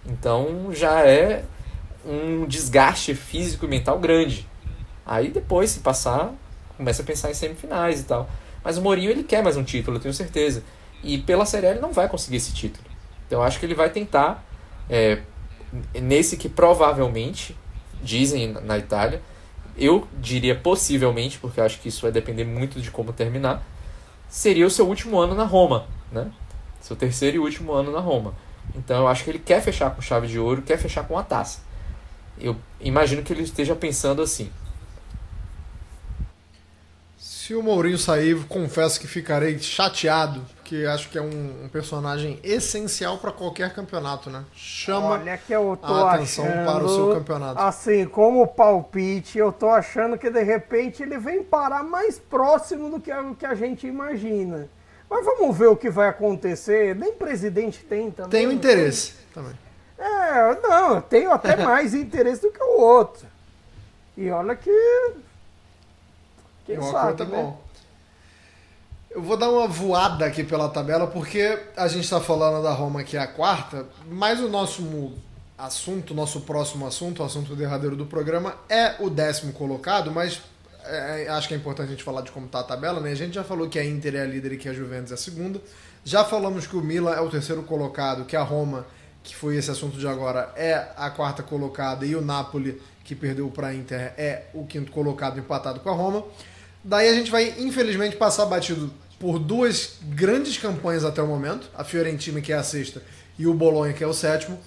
[0.06, 1.46] então já é
[2.06, 4.48] um desgaste físico e mental grande.
[5.06, 6.34] Aí depois, se passar,
[6.78, 8.30] começa a pensar em semifinais e tal.
[8.64, 10.64] Mas o Mourinho ele quer mais um título, eu tenho certeza.
[11.04, 12.86] E pela Série A ele não vai conseguir esse título.
[13.28, 14.44] Então eu acho que ele vai tentar,
[14.90, 15.20] é,
[16.02, 17.56] nesse que provavelmente,
[18.02, 19.22] dizem na Itália,
[19.78, 23.64] eu diria possivelmente, porque eu acho que isso vai depender muito de como terminar,
[24.30, 26.32] seria o seu último ano na Roma, né?
[26.80, 28.34] Seu terceiro e último ano na Roma.
[28.74, 31.24] Então eu acho que ele quer fechar com chave de ouro, quer fechar com a
[31.24, 31.60] taça.
[32.40, 34.52] Eu imagino que ele esteja pensando assim:
[37.46, 42.40] se o Mourinho sair, confesso que ficarei chateado, porque acho que é um, um personagem
[42.44, 44.44] essencial para qualquer campeonato, né?
[44.52, 47.62] Chama Olha que eu tô a atenção achando, para o seu campeonato.
[47.62, 53.00] Assim, como palpite, eu tô achando que de repente ele vem parar mais próximo do
[53.00, 54.68] que a, que a gente imagina.
[55.08, 56.96] Mas vamos ver o que vai acontecer.
[56.96, 58.32] Nem presidente tem também.
[58.32, 59.54] Tem o interesse também.
[59.98, 63.26] É, não, eu tenho até mais interesse do que o outro.
[64.18, 64.72] E olha que
[66.66, 67.36] quem uma sabe, tá né?
[67.36, 67.62] bom.
[69.12, 73.04] Eu vou dar uma voada aqui pela tabela, porque a gente está falando da Roma
[73.04, 75.14] que é a quarta, mas o nosso
[75.58, 80.42] assunto, nosso próximo assunto, o assunto derradeiro do programa, é o décimo colocado, mas
[80.84, 83.12] é, acho que é importante a gente falar de como está a tabela, né?
[83.12, 85.16] A gente já falou que a Inter é a líder e que a Juventus é
[85.16, 85.62] a segunda.
[86.04, 88.86] Já falamos que o Milan é o terceiro colocado, que a Roma,
[89.26, 93.50] que foi esse assunto de agora, é a quarta colocada e o Napoli, que perdeu
[93.50, 96.24] para a Inter, é o quinto colocado empatado com a Roma.
[96.84, 101.84] Daí a gente vai, infelizmente, passar batido por duas grandes campanhas até o momento: a
[101.84, 103.02] Fiorentina, que é a sexta,
[103.38, 104.60] e o Bolonha, que é o sétimo.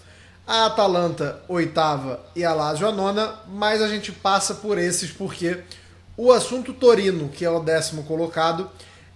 [0.44, 3.34] A Atalanta, oitava, e a Lazio, a nona.
[3.48, 5.58] Mas a gente passa por esses porque
[6.16, 8.68] o assunto Torino, que é o décimo colocado,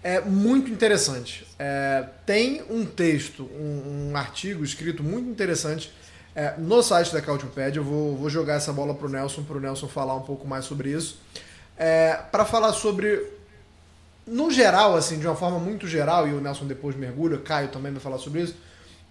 [0.02, 1.46] é muito interessante.
[1.58, 5.92] É, tem um texto, um, um, artigo escrito muito interessante
[6.34, 7.80] é, no site da Cautiopédia.
[7.80, 10.46] Eu vou, vou jogar essa bola para o Nelson, para o Nelson falar um pouco
[10.46, 11.18] mais sobre isso
[11.76, 13.26] é, para falar sobre,
[14.26, 17.92] no geral, assim, de uma forma muito geral, e o Nelson depois mergulha, Caio também
[17.92, 18.54] vai falar sobre isso.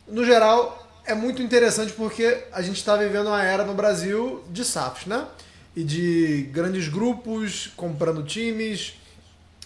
[0.08, 4.64] No geral, é muito interessante porque a gente está vivendo uma era no Brasil de
[4.64, 5.26] SAFs, né?
[5.76, 8.94] E de grandes grupos comprando times,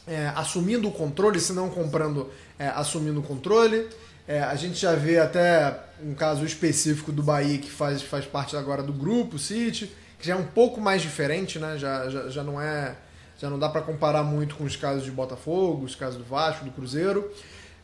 [0.08, 3.88] é, assumindo o controle, se não comprando, é, assumindo o controle.
[4.28, 8.56] É, a gente já vê até um caso específico do Bahia que faz, faz parte
[8.56, 11.78] agora do grupo, City que já é um pouco mais diferente, né?
[11.78, 12.96] Já, já, já não é
[13.38, 16.64] Já não dá para comparar muito com os casos de Botafogo, os casos do Vasco,
[16.64, 17.30] do Cruzeiro.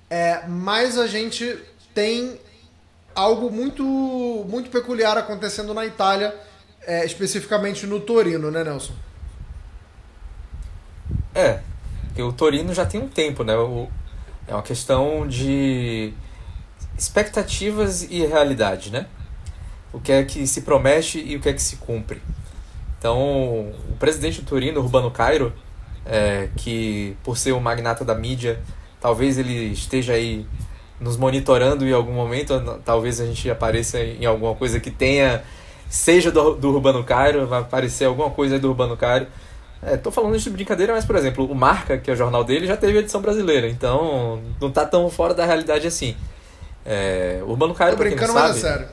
[0.09, 1.57] É, mas a gente
[1.93, 2.39] tem
[3.13, 3.83] algo muito,
[4.47, 6.33] muito peculiar acontecendo na Itália,
[6.87, 8.93] é, especificamente no Torino, né, Nelson?
[11.35, 11.59] É,
[12.11, 13.55] porque o Torino já tem um tempo, né?
[13.55, 13.87] O,
[14.45, 16.13] é uma questão de
[16.97, 19.07] expectativas e realidade, né?
[19.93, 22.21] O que é que se promete e o que é que se cumpre.
[22.99, 25.53] Então, o presidente do Torino, Urbano Cairo,
[26.05, 28.59] é, que por ser um magnata da mídia,
[28.99, 30.45] talvez ele esteja aí
[30.99, 32.53] nos monitorando em algum momento,
[32.83, 35.43] talvez a gente apareça em alguma coisa que tenha,
[35.89, 39.27] seja do, do Urbano Cairo, vai aparecer alguma coisa do Urbano Cairo.
[39.83, 42.43] É, tô falando isso de brincadeira, mas, por exemplo, o Marca, que é o jornal
[42.43, 46.15] dele, já teve edição brasileira, então não tá tão fora da realidade assim.
[46.85, 48.87] É, Urbano Cairo, pra quem mas não é sabe, sério.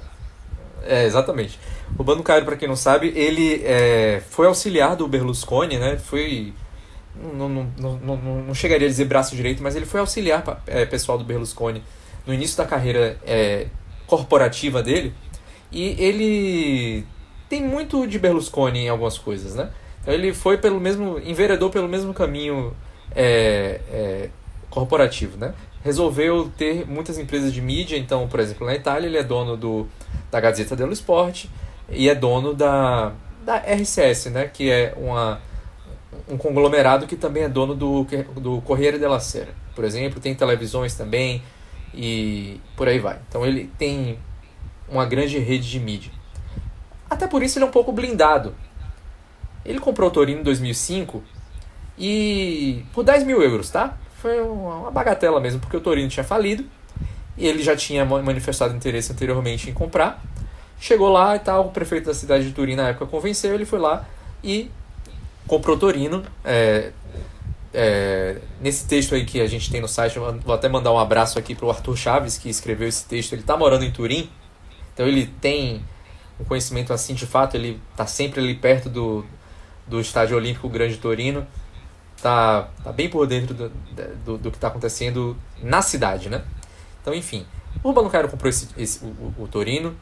[0.86, 1.58] é, exatamente.
[1.96, 5.98] O Urbano Cairo, para quem não sabe, ele é, foi auxiliar do Berlusconi, né?
[5.98, 6.54] Foi.
[7.14, 10.86] Não, não, não, não, não chegaria a dizer braço direito, mas ele foi auxiliar é,
[10.86, 11.82] pessoal do Berlusconi
[12.26, 13.66] no início da carreira é,
[14.06, 15.12] corporativa dele.
[15.72, 17.04] E ele
[17.48, 19.70] tem muito de Berlusconi em algumas coisas, né?
[20.08, 21.20] Então ele foi pelo mesmo.
[21.22, 22.74] enveredou pelo mesmo caminho
[23.14, 24.30] é, é,
[24.70, 25.52] corporativo, né?
[25.84, 29.86] Resolveu ter muitas empresas de mídia, então, por exemplo, na Itália ele é dono do,
[30.30, 31.44] da Gazeta dello Sport
[31.90, 33.12] e é dono da,
[33.44, 34.48] da RCS, né?
[34.48, 35.42] Que é uma,
[36.26, 38.06] um conglomerado que também é dono do,
[38.40, 39.52] do Corriere della Sera.
[39.74, 41.42] Por exemplo, tem televisões também
[41.92, 43.18] e por aí vai.
[43.28, 44.18] Então ele tem
[44.88, 46.12] uma grande rede de mídia.
[47.10, 48.54] Até por isso ele é um pouco blindado.
[49.64, 51.22] Ele comprou o Torino em 2005
[51.98, 53.96] e por 10 mil euros, tá?
[54.20, 56.64] Foi uma bagatela mesmo, porque o Torino tinha falido
[57.36, 60.22] e ele já tinha manifestado interesse anteriormente em comprar.
[60.80, 63.78] Chegou lá e tal, o prefeito da cidade de Turim na época convenceu, ele foi
[63.78, 64.06] lá
[64.42, 64.70] e
[65.46, 66.24] comprou o Torino.
[66.44, 66.92] É,
[67.72, 71.38] é, nesse texto aí que a gente tem no site, vou até mandar um abraço
[71.38, 73.32] aqui para o Arthur Chaves, que escreveu esse texto.
[73.32, 74.30] Ele está morando em Turim,
[74.94, 75.82] então ele tem
[76.40, 79.24] um conhecimento assim de fato, ele está sempre ali perto do,
[79.88, 81.46] do Estádio Olímpico Grande Torino,
[82.22, 83.72] tá, tá bem por dentro do,
[84.24, 86.42] do, do que está acontecendo na cidade, né?
[87.00, 87.46] Então, enfim,
[87.82, 89.96] o Urbano Cairo comprou esse, esse, o, o, Torino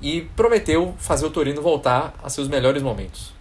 [0.00, 3.32] e prometeu fazer o Torino voltar a seus melhores momentos.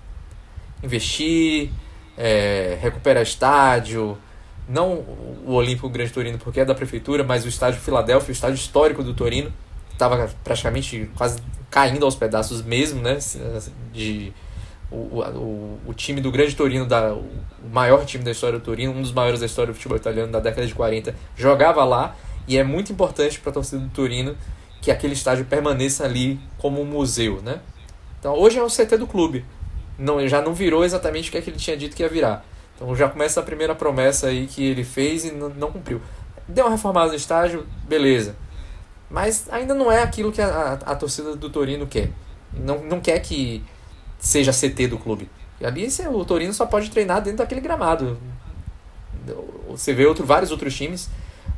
[0.83, 1.71] Investir,
[2.17, 4.17] é, recuperar estádio,
[4.67, 4.93] não
[5.45, 9.03] o Olímpico Grande Torino porque é da prefeitura, mas o estádio Filadélfia, o estádio histórico
[9.03, 9.51] do Torino,
[9.91, 13.17] estava praticamente quase caindo aos pedaços mesmo, né?
[13.91, 14.31] De,
[14.91, 17.29] o, o, o time do Grande Torino, da, o
[17.71, 20.39] maior time da história do Torino, um dos maiores da história do futebol italiano da
[20.39, 22.15] década de 40, jogava lá
[22.47, 24.35] e é muito importante para a torcida do Torino
[24.81, 27.59] que aquele estádio permaneça ali como um museu, né?
[28.19, 29.45] Então hoje é o CT do clube,
[29.97, 32.45] não já não virou exatamente o que, é que ele tinha dito que ia virar.
[32.75, 36.01] Então já começa a primeira promessa aí que ele fez e não, não cumpriu.
[36.47, 38.35] Deu uma reformada no estádio, beleza.
[39.09, 42.09] Mas ainda não é aquilo que a, a, a torcida do Torino quer.
[42.53, 43.63] Não, não quer que
[44.19, 45.29] seja CT do clube.
[45.59, 48.17] E ali o Torino só pode treinar dentro daquele gramado.
[49.69, 51.09] Você vê outro, vários outros times,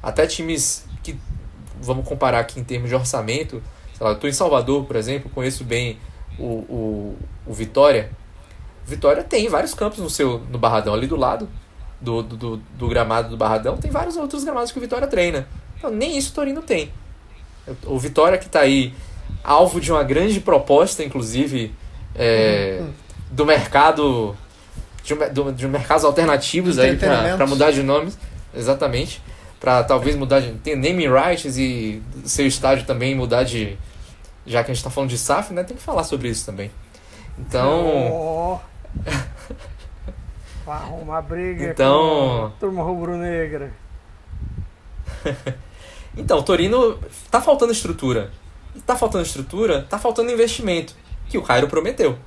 [0.02, 1.18] até times que
[1.82, 3.62] vamos comparar aqui em termos de orçamento.
[3.94, 6.00] Sei lá, eu estou em Salvador, por exemplo, conheço bem
[6.40, 8.12] o, o, o Vitória.
[8.86, 11.48] Vitória tem vários campos no seu no Barradão, ali do lado
[12.02, 15.48] do, do, do, gramado do Barradão, tem vários outros gramados que o Vitória treina.
[15.78, 16.92] Então, nem isso o Torino tem.
[17.86, 18.94] O Vitória que está aí
[19.44, 21.74] alvo de uma grande proposta, inclusive,
[22.16, 22.84] é,
[23.30, 24.36] do mercado
[25.04, 28.18] de, do, de mercados alternativos aí para mudar de nomes,
[28.54, 29.22] exatamente,
[29.60, 33.78] para talvez mudar de tem naming rights e seu estádio também mudar de
[34.46, 36.72] já que a gente está falando de SAF, né, tem que falar sobre isso também.
[37.38, 38.60] Então, oh.
[40.70, 42.52] arrumar briga então...
[42.60, 43.72] turma rubro-negra.
[46.18, 46.98] então, Torino
[47.30, 48.32] tá faltando estrutura.
[48.86, 50.96] Tá faltando estrutura, tá faltando investimento
[51.32, 52.18] que o Cairo prometeu.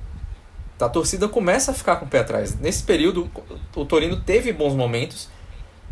[0.79, 2.59] A torcida começa a ficar com o pé atrás.
[2.59, 3.29] Nesse período,
[3.75, 5.29] o Torino teve bons momentos.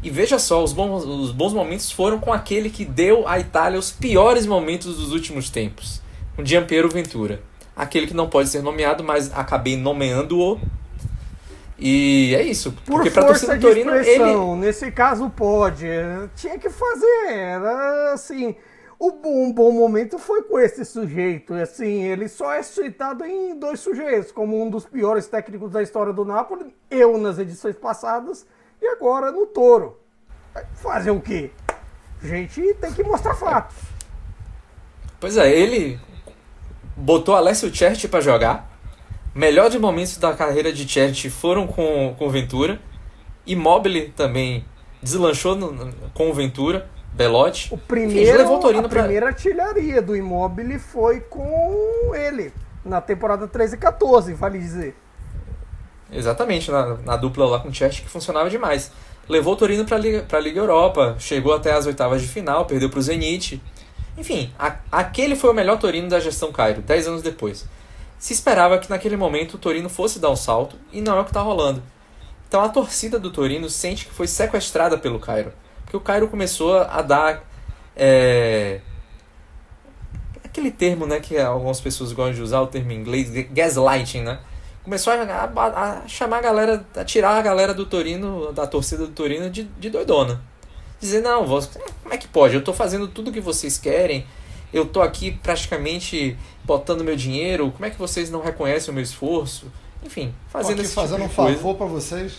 [0.02, 3.80] E veja só, os bons, os bons momentos foram com aquele que deu à Itália
[3.80, 6.02] os piores momentos dos últimos tempos.
[6.38, 7.42] O Giampiero Ventura.
[7.76, 10.60] Aquele que não pode ser nomeado, mas acabei nomeando-o.
[11.80, 12.74] E é isso.
[12.86, 14.56] Por porque pra torcida do Torino, ele...
[14.58, 15.86] nesse caso pode.
[16.36, 17.30] Tinha que fazer.
[17.30, 18.56] Era assim
[19.06, 21.54] o bom, momento foi com esse sujeito.
[21.54, 26.14] Assim, ele só é citado em dois sujeitos, como um dos piores técnicos da história
[26.14, 28.46] do Napoli, eu nas edições passadas
[28.82, 30.00] e agora no Toro.
[30.76, 31.52] Fazer o quê?
[32.22, 33.76] A gente tem que mostrar fatos.
[35.20, 36.00] Pois é, ele
[36.96, 38.72] botou Alessio Certi para jogar,
[39.36, 42.80] melhores momentos da carreira de Charity foram com, com Ventura.
[43.46, 44.64] Immobile também
[45.02, 47.74] deslanchou no, com Ventura, Belotti.
[47.74, 49.04] O primeiro, levou o Torino a pra...
[49.04, 52.52] primeira artilharia do Immobile foi com ele,
[52.84, 54.96] na temporada 13 e 14, vale dizer.
[56.12, 58.92] Exatamente, na, na dupla lá com o Chelsea que funcionava demais.
[59.28, 62.90] Levou o Torino para a Liga, Liga Europa, chegou até as oitavas de final, perdeu
[62.90, 63.62] para o Zenit.
[64.18, 67.66] Enfim, a, aquele foi o melhor Torino da gestão Cairo, 10 anos depois.
[68.20, 71.24] Se esperava que naquele momento o Torino fosse dar um salto, e não é o
[71.24, 71.82] que está rolando.
[72.48, 75.52] Então a torcida do Torino sente que foi sequestrada pelo Cairo.
[75.94, 77.48] Porque o Cairo começou a dar.
[77.96, 78.82] É,
[80.44, 84.40] aquele termo né, que algumas pessoas gostam de usar, o termo em inglês, gaslighting, né?
[84.84, 89.06] começou a, a, a, chamar a galera, a tirar a galera do Torino, da torcida
[89.06, 90.42] do Torino de, de doidona.
[91.00, 91.62] Dizer, não, vou,
[92.02, 92.56] como é que pode?
[92.56, 94.26] Eu tô fazendo tudo o que vocês querem,
[94.74, 99.04] eu tô aqui praticamente botando meu dinheiro, como é que vocês não reconhecem o meu
[99.04, 99.72] esforço?
[100.04, 102.38] Enfim, fazendo aqui esse fazendo tipo um favor para vocês.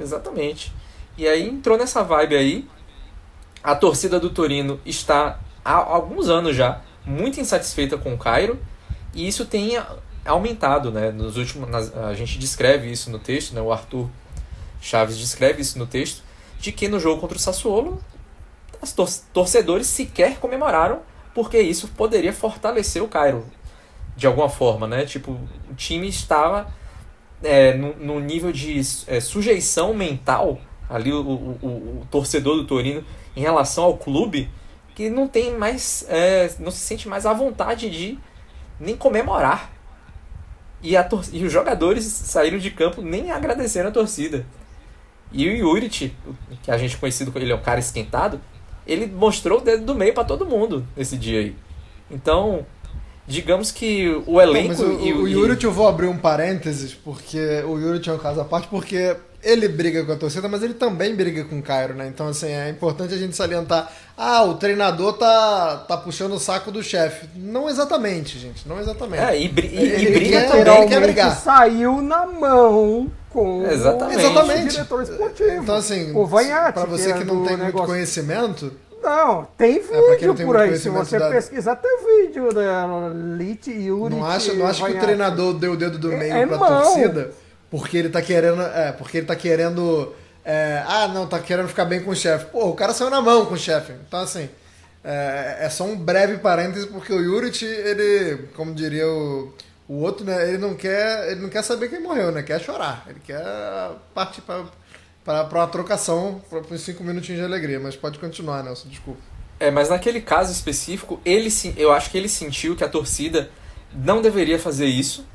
[0.00, 0.72] Exatamente.
[1.16, 2.68] E aí entrou nessa vibe aí.
[3.62, 8.58] A torcida do Torino está há alguns anos já muito insatisfeita com o Cairo.
[9.14, 9.80] E isso tem
[10.24, 11.10] aumentado, né?
[11.10, 13.60] Nos últimos, nas, a gente descreve isso no texto, né?
[13.60, 14.08] O Arthur
[14.80, 16.22] Chaves descreve isso no texto,
[16.58, 18.00] de que no jogo contra o Sassuolo,
[18.82, 21.00] os tor torcedores sequer comemoraram,
[21.34, 23.46] porque isso poderia fortalecer o Cairo
[24.16, 25.04] de alguma forma, né?
[25.04, 25.32] Tipo,
[25.70, 26.68] o time estava
[27.42, 31.68] é, no, nível de é, sujeição mental ali o, o, o,
[32.02, 33.04] o, torcedor do Torino
[33.36, 34.50] em relação ao clube
[34.94, 38.18] que não tem mais é, não se sente mais à vontade de
[38.78, 39.72] nem comemorar
[40.84, 44.44] e, a e os jogadores saíram de campo nem agradecendo a torcida.
[45.32, 46.14] E o Yurich,
[46.62, 48.40] que a gente conhecido ele é um cara esquentado,
[48.86, 51.56] ele mostrou o dedo do meio para todo mundo nesse dia aí.
[52.10, 52.66] Então,
[53.26, 54.82] digamos que o elenco.
[54.82, 58.18] Não, o, o, o Yurich, eu vou abrir um parênteses, porque o Yurich é um
[58.18, 61.62] caso à parte, porque ele briga com a torcida, mas ele também briga com o
[61.62, 62.06] Cairo, né?
[62.08, 63.92] Então, assim, é importante a gente salientar.
[64.16, 67.28] Ah, o treinador tá, tá puxando o saco do chefe.
[67.36, 68.66] Não exatamente, gente.
[68.66, 69.22] Não exatamente.
[69.22, 70.78] É, e, br ele e briga quer, também.
[70.78, 71.36] Ele quer brigar.
[71.36, 74.24] saiu na mão com exatamente.
[74.24, 75.62] o diretor esportivo.
[75.62, 77.62] Então, assim, o para você que não tem negócio.
[77.62, 78.72] muito conhecimento...
[79.02, 80.78] Não, tem vídeo é, por aí.
[80.78, 81.28] Se você da...
[81.28, 82.88] pesquisar, tem vídeo da
[83.36, 84.14] Lit e Yuri.
[84.14, 86.56] Não acha, não acha que o treinador deu o dedo do meio é, é pra
[86.56, 86.82] mão.
[86.82, 87.30] torcida?
[87.74, 88.62] Porque ele tá querendo.
[88.62, 90.14] É, porque ele tá querendo.
[90.44, 92.46] É, ah, não, tá querendo ficar bem com o chefe.
[92.46, 93.92] Pô, o cara saiu na mão com o chefe.
[94.06, 94.48] Então, assim.
[95.02, 99.52] É, é, só um breve parêntese, porque o Yurit, ele, como diria o,
[99.88, 100.48] o outro, né?
[100.48, 101.32] Ele não quer.
[101.32, 102.44] Ele não quer saber quem morreu, né?
[102.44, 103.04] Quer chorar.
[103.08, 103.42] Ele quer
[104.14, 104.66] partir pra,
[105.24, 107.80] pra, pra uma trocação, pra, uns cinco minutinhos de alegria.
[107.80, 109.20] Mas pode continuar, Nelson, desculpa.
[109.58, 113.50] É, mas naquele caso específico, ele eu acho que ele sentiu que a torcida
[113.92, 115.26] não deveria fazer isso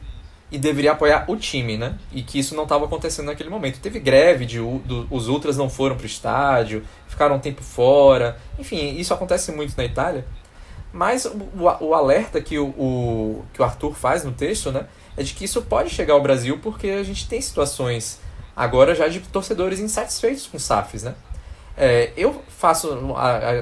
[0.51, 1.95] e deveria apoiar o time, né?
[2.11, 3.79] E que isso não estava acontecendo naquele momento.
[3.79, 8.37] Teve greve, de, do, os ultras não foram para o estádio, ficaram um tempo fora.
[8.57, 10.25] Enfim, isso acontece muito na Itália.
[10.91, 11.37] Mas o,
[11.81, 14.87] o, alerta que o, o, que o Arthur faz no texto, né?
[15.15, 18.19] É de que isso pode chegar ao Brasil porque a gente tem situações
[18.55, 21.13] agora já de torcedores insatisfeitos com SAFs, né?
[21.77, 22.89] É, eu faço.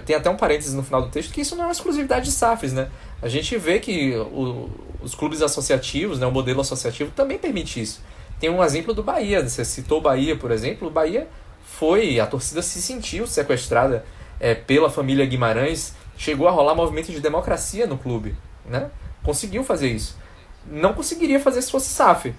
[0.06, 2.32] Tem até um parênteses no final do texto que isso não é uma exclusividade de
[2.32, 2.90] SAFs, né?
[3.22, 4.70] A gente vê que o,
[5.08, 8.02] os clubes associativos, né, o modelo associativo também permite isso.
[8.40, 11.28] Tem um exemplo do Bahia, você citou o Bahia, por exemplo, o Bahia
[11.64, 14.06] foi, a torcida se sentiu sequestrada
[14.40, 18.36] é, pela família Guimarães, chegou a rolar movimento de democracia no clube,
[18.66, 18.92] né?
[19.24, 20.18] Conseguiu fazer isso.
[20.70, 22.36] Não conseguiria fazer se fosse SAF,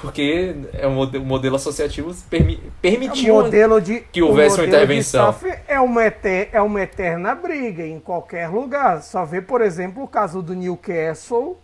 [0.00, 5.34] porque é um modelo, modelo associativo permi, permitiu é de, que houvesse uma intervenção.
[5.68, 9.02] é uma, eter, é uma eterna briga em qualquer lugar.
[9.02, 11.56] Só vê, por exemplo, o caso do Newcastle,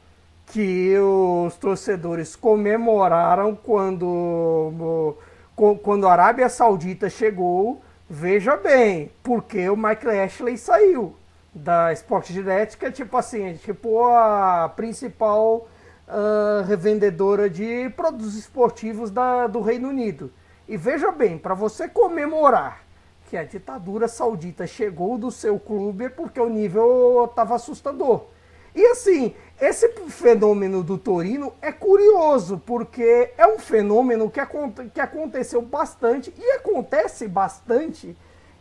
[0.46, 5.16] que os torcedores comemoraram quando,
[5.82, 7.82] quando a Arábia Saudita chegou.
[8.08, 11.16] Veja bem, porque o Michael Ashley saiu
[11.52, 15.66] da Sport Direct, que é tipo assim, tipo a principal
[16.08, 20.32] uh, revendedora de produtos esportivos da, do Reino Unido.
[20.68, 22.84] E veja bem, para você comemorar
[23.28, 28.26] que a ditadura saudita chegou do seu clube é porque o nível estava assustador.
[28.74, 34.40] E assim, esse fenômeno do Torino é curioso, porque é um fenômeno que,
[34.92, 38.16] que aconteceu bastante e acontece bastante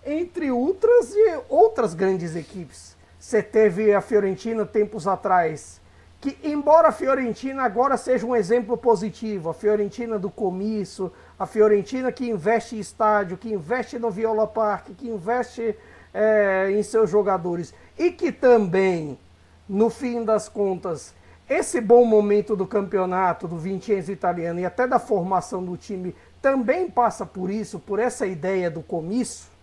[0.05, 2.95] entre outras e outras grandes equipes.
[3.19, 5.81] Você teve a Fiorentina tempos atrás
[6.21, 12.11] que, embora a Fiorentina agora seja um exemplo positivo, a Fiorentina do comício, a Fiorentina
[12.11, 15.75] que investe em estádio, que investe no Viola Park, que investe
[16.13, 19.19] é, em seus jogadores e que também,
[19.67, 21.13] no fim das contas,
[21.47, 26.89] esse bom momento do campeonato, do Vincenzo italiano e até da formação do time também
[26.89, 29.54] passa por isso, por essa ideia do comício.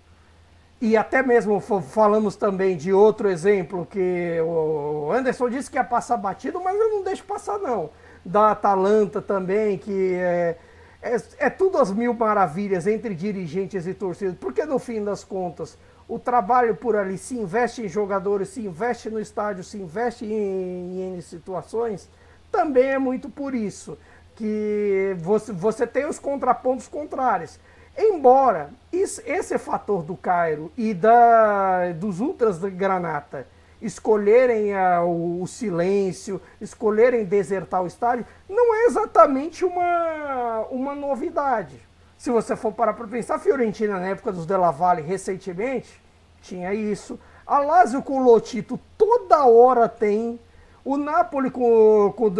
[0.82, 6.16] E até mesmo falamos também de outro exemplo que o Anderson disse que ia passar
[6.16, 7.90] batido, mas eu não deixo passar não.
[8.24, 10.56] Da Atalanta também, que é,
[11.00, 15.78] é, é tudo as mil maravilhas entre dirigentes e torcidas, porque no fim das contas
[16.08, 21.14] o trabalho por ali se investe em jogadores, se investe no estádio, se investe em,
[21.16, 22.10] em situações,
[22.50, 23.96] também é muito por isso
[24.34, 27.60] que você, você tem os contrapontos contrários.
[27.96, 33.46] Embora esse fator do Cairo e da, dos Ultras da Granata
[33.82, 41.80] escolherem a, o, o, silêncio, escolherem desertar o estádio, não é exatamente uma, uma novidade.
[42.16, 46.00] Se você for parar para pensar, a Fiorentina na época dos Della Valle recentemente
[46.40, 47.18] tinha isso.
[47.44, 50.38] A Lazio com o Lotito toda hora tem.
[50.84, 52.32] O Napoli com, com,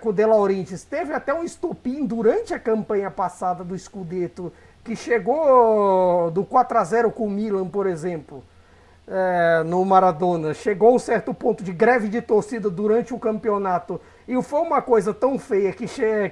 [0.00, 4.52] com o De Laurentiis teve até um estopim durante a campanha passada do Scudetto,
[4.88, 8.42] que chegou do 4 a 0 com o Milan, por exemplo,
[9.06, 10.54] é, no Maradona.
[10.54, 14.00] Chegou a um certo ponto de greve de torcida durante o campeonato.
[14.26, 15.84] E foi uma coisa tão feia que,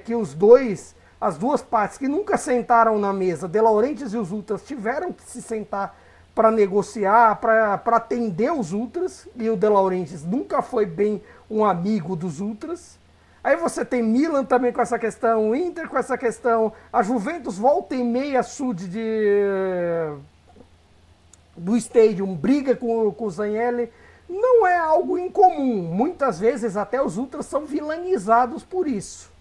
[0.03, 4.31] que os dois as duas partes que nunca sentaram na mesa, De Laurentiis e os
[4.31, 5.97] Ultras, tiveram que se sentar
[6.33, 12.15] para negociar, para atender os Ultras, e o De Laurentiis nunca foi bem um amigo
[12.15, 12.99] dos Ultras.
[13.47, 17.95] Aí você tem Milan também com essa questão, Inter com essa questão, a Juventus volta
[17.95, 20.11] em meia sud de
[21.55, 23.89] do Stadium, briga com, com o Zanelli,
[24.27, 25.81] não é algo incomum.
[25.81, 29.31] Muitas vezes até os Ultras são vilanizados por isso.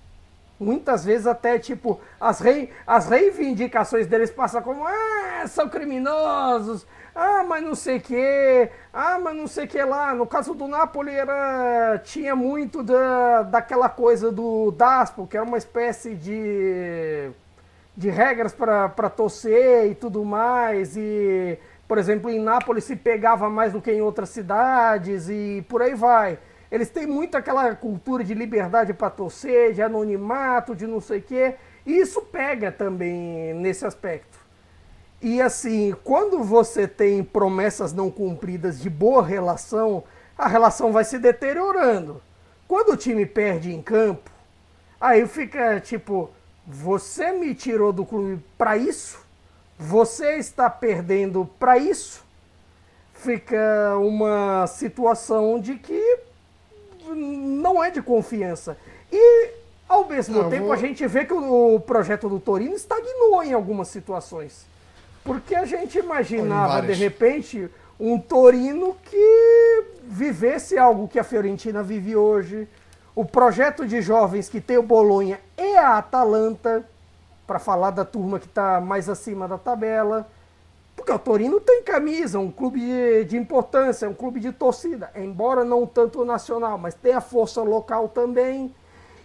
[0.57, 6.87] Muitas vezes até, tipo, as, rei, as reivindicações deles passam como, ah, são criminosos,
[7.19, 10.15] ah, mas não sei o que, ah, mas não sei o que lá.
[10.15, 15.57] No caso do Napoli era, tinha muito da, daquela coisa do DASPO, que era uma
[15.57, 17.31] espécie de,
[17.97, 21.59] de regras para torcer e tudo mais, e,
[21.89, 25.95] por exemplo, em Nápoles se pegava mais do que em outras cidades e por aí
[25.95, 26.39] vai.
[26.71, 31.23] Eles têm muito aquela cultura de liberdade para torcer, de anonimato, de não sei o
[31.23, 31.55] quê.
[31.87, 34.46] E isso pega também nesse aspecto.
[35.21, 40.05] E assim, quando você tem promessas não cumpridas de boa relação,
[40.37, 42.21] a relação vai se deteriorando.
[42.69, 44.31] Quando o time perde em campo,
[45.01, 46.31] aí fica tipo,
[46.67, 49.19] você me tirou do clube para isso?
[49.79, 52.25] Você está perdendo para isso?
[53.15, 56.19] Fica uma situação de que
[57.15, 58.77] não é de confiança.
[59.13, 59.51] E,
[59.89, 60.73] ao mesmo não, tempo, vou...
[60.73, 64.67] a gente vê que o, projeto do Torino estagnou em algumas situações.
[65.27, 67.69] Porque a gente imaginava, de repente,
[67.99, 72.69] um Torino que vivesse algo que a Fiorentina vive hoje.
[73.13, 76.89] O projeto de jovens que tem o Bolonha e a Atalanta,
[77.45, 80.29] para falar da turma que está mais acima da tabela.
[80.95, 85.65] Porque o Torino tem camisa, um clube de, de importância, um clube de torcida, embora
[85.65, 88.75] não tanto nacional, mas tem a força local também.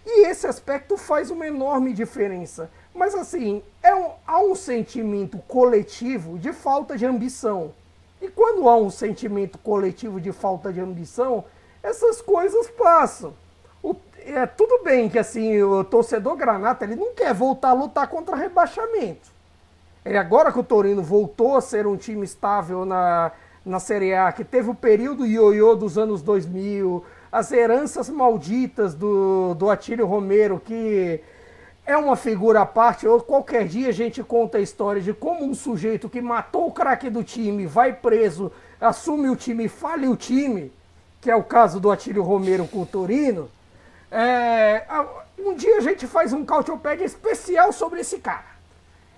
[0.04, 2.70] E esse aspecto faz uma enorme diferença.
[2.94, 7.72] Mas assim, é um, há um sentimento coletivo de falta de ambição.
[8.20, 11.44] E quando há um sentimento coletivo de falta de ambição,
[11.82, 13.34] essas coisas passam.
[13.82, 18.06] O, é tudo bem que assim o torcedor granata ele não quer voltar a lutar
[18.08, 19.32] contra rebaixamento.
[20.04, 23.32] Ele agora que o Torino voltou a ser um time estável na,
[23.64, 29.54] na Série A, que teve o período ioiô dos anos 2000, as heranças malditas do,
[29.54, 31.20] do Atílio Romero, que
[31.86, 33.06] é uma figura à parte.
[33.06, 36.72] Ou qualquer dia a gente conta a história de como um sujeito que matou o
[36.72, 40.72] craque do time, vai preso, assume o time e fale o time,
[41.20, 43.50] que é o caso do Atílio Romero com o Torino.
[44.10, 44.84] É,
[45.38, 48.52] um dia a gente faz um cautiopédia especial sobre esse cara.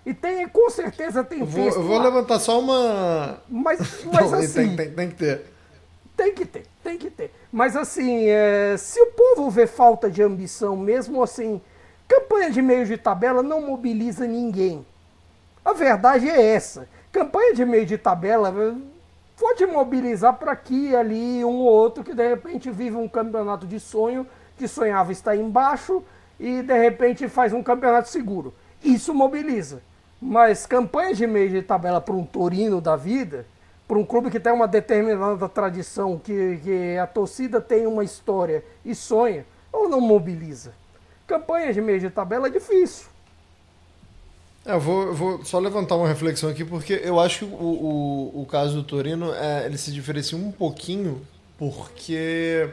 [0.07, 2.05] E tem, com certeza tem vou, Eu vou lá.
[2.05, 3.39] levantar só uma.
[3.49, 4.77] Mas, mas Não, assim.
[4.77, 5.47] Tem, tem, tem, que ter.
[6.17, 7.33] Tem que ter, tem que ter.
[7.51, 11.61] Mas assim, é, se o povo vê falta de ambição, mesmo assim,
[12.15, 14.87] campanha de meio de tabela não mobiliza ninguém.
[15.65, 16.89] A verdade é essa.
[17.11, 18.75] Campanha de meio de tabela eh,
[19.37, 23.81] pode mobilizar para aqui ali um ou outro que de repente vive um campeonato de
[23.81, 26.05] sonho, que sonhava estar embaixo
[26.39, 28.55] e de repente faz um campeonato seguro.
[28.83, 29.83] Isso mobiliza.
[30.21, 33.45] Mas campanha de meio de tabela para um Torino da vida,
[33.89, 38.65] para um clube que tem uma determinada tradição, que, que a torcida tem uma história
[38.85, 40.84] e sonha, ou não mobiliza?
[41.27, 43.07] Campanha de meio de tabela é difícil.
[44.65, 47.49] É, eu vou, eu vou só levantar uma reflexão aqui, porque eu acho que o,
[47.49, 51.27] o, o caso do Torino é, ele se diferencia um pouquinho,
[51.59, 52.71] porque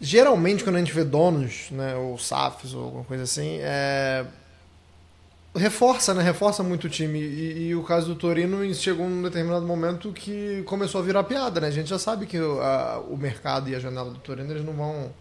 [0.00, 4.24] geralmente quando a gente vê donos, né, ou SAFs ou alguma coisa assim, é,
[5.54, 6.22] reforça, né?
[6.22, 7.20] Reforça muito o time.
[7.20, 11.60] E, e, o caso do Torino chegou num determinado momento que começou a virar piada,
[11.60, 11.68] né?
[11.68, 14.72] A gente já sabe que a, o mercado e a janela do Torino eles não
[14.72, 15.12] vão.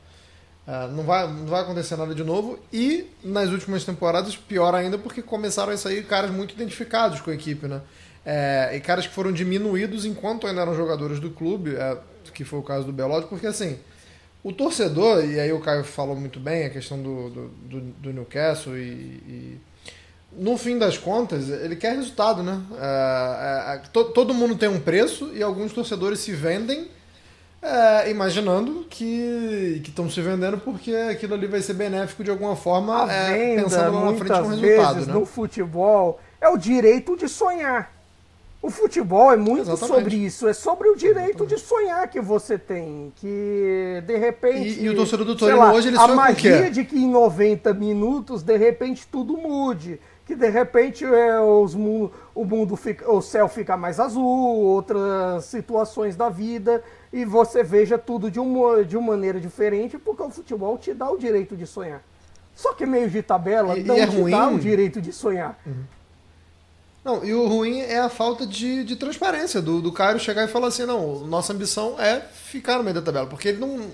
[0.66, 2.58] Uh, não, vai, não vai acontecer nada de novo.
[2.72, 7.34] E nas últimas temporadas, pior ainda, porque começaram a sair caras muito identificados com a
[7.34, 7.82] equipe, né?
[8.26, 11.98] É, e caras que foram diminuídos enquanto ainda eram jogadores do clube, é,
[12.34, 13.78] que foi o caso do Belotti, porque assim.
[14.42, 18.14] O torcedor, e aí o Caio falou muito bem, a questão do, do, do, do
[18.14, 19.62] Newcastle e, e
[20.34, 22.62] no fim das contas, ele quer resultado, né?
[22.78, 26.88] É, é, é to, todo mundo tem um preço e alguns torcedores se vendem
[27.64, 33.06] é, imaginando que estão se vendendo porque aquilo ali vai ser benéfico de alguma forma,
[33.06, 34.94] a é, venda, pensando lá na frente no resultado.
[34.94, 35.14] Vezes, né?
[35.14, 37.94] No futebol é o direito de sonhar.
[38.62, 39.96] O futebol é muito Exatamente.
[39.96, 41.56] sobre isso, é sobre o direito Exatamente.
[41.56, 44.80] de sonhar que você tem, que de repente...
[44.80, 47.74] E, e o torcedor do Torino hoje ele sonha A magia de que em 90
[47.74, 53.48] minutos, de repente, tudo mude que de repente é, os, o mundo fica, o céu
[53.50, 56.82] fica mais azul, outras situações da vida,
[57.14, 61.10] e você veja tudo de uma, de uma maneira diferente, porque o futebol te dá
[61.12, 62.02] o direito de sonhar.
[62.56, 64.32] Só que meio de tabela e, não e é te ruim.
[64.32, 65.60] dá o direito de sonhar.
[65.66, 65.84] Uhum.
[67.06, 70.48] Não, e o ruim é a falta de, de transparência do, do Caio chegar e
[70.48, 73.28] falar assim, não, nossa ambição é ficar no meio da tabela.
[73.28, 73.92] Porque ele não.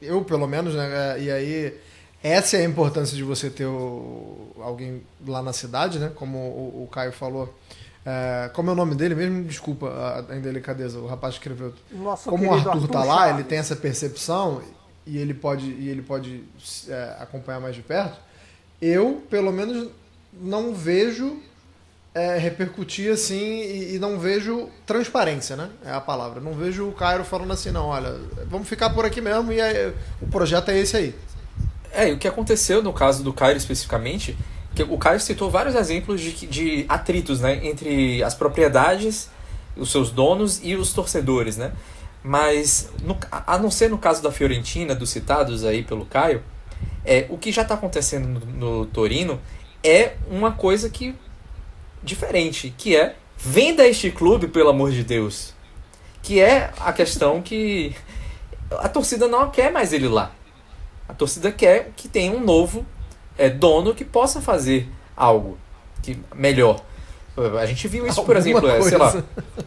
[0.00, 1.20] Eu, pelo menos, né?
[1.20, 1.74] E aí
[2.22, 6.12] essa é a importância de você ter o, alguém lá na cidade, né?
[6.14, 7.52] Como o, o Caio falou.
[8.04, 9.44] É, como é o nome dele mesmo?
[9.44, 11.72] Desculpa a, a indelicadeza, o rapaz escreveu.
[11.90, 13.34] Nosso como o Arthur, Arthur tá lá, Chaves.
[13.34, 14.62] ele tem essa percepção
[15.06, 16.44] e ele pode, e ele pode
[16.88, 18.18] é, acompanhar mais de perto.
[18.80, 19.88] Eu, pelo menos,
[20.32, 21.40] não vejo
[22.14, 25.70] é, repercutir assim e, e, não vejo transparência, né?
[25.84, 26.40] É a palavra.
[26.40, 29.94] Não vejo o Cairo falando assim, não, olha, vamos ficar por aqui mesmo e aí,
[30.20, 31.14] o projeto é esse aí.
[31.92, 34.36] É, e o que aconteceu no caso do Caio especificamente,
[34.88, 39.28] o Caio citou vários exemplos de, de atritos, né, entre as propriedades,
[39.76, 41.72] os seus donos e os torcedores, né?
[42.22, 46.42] Mas, no, a não ser no caso da Fiorentina, dos citados aí pelo Caio,
[47.04, 49.40] é, o que já está acontecendo no, no, Torino
[49.82, 51.14] é uma coisa que
[52.02, 55.52] diferente, que é venda este clube, pelo amor de Deus.
[56.22, 57.94] Que é a questão que
[58.70, 60.30] a torcida não quer mais ele lá.
[61.08, 62.86] A torcida quer que tenha um novo
[63.36, 65.58] é, dono que possa fazer algo
[66.02, 66.80] que melhor.
[67.58, 69.12] A gente viu isso, por exemplo, é, sei lá.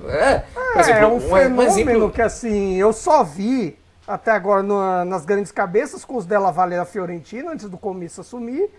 [0.07, 2.11] É, por é, exemplo, é um, um fenômeno um exemplo...
[2.11, 3.75] que assim, eu só vi
[4.07, 8.21] até agora no, nas grandes cabeças com os Della Valle da Fiorentina, antes do começo
[8.21, 8.69] assumir.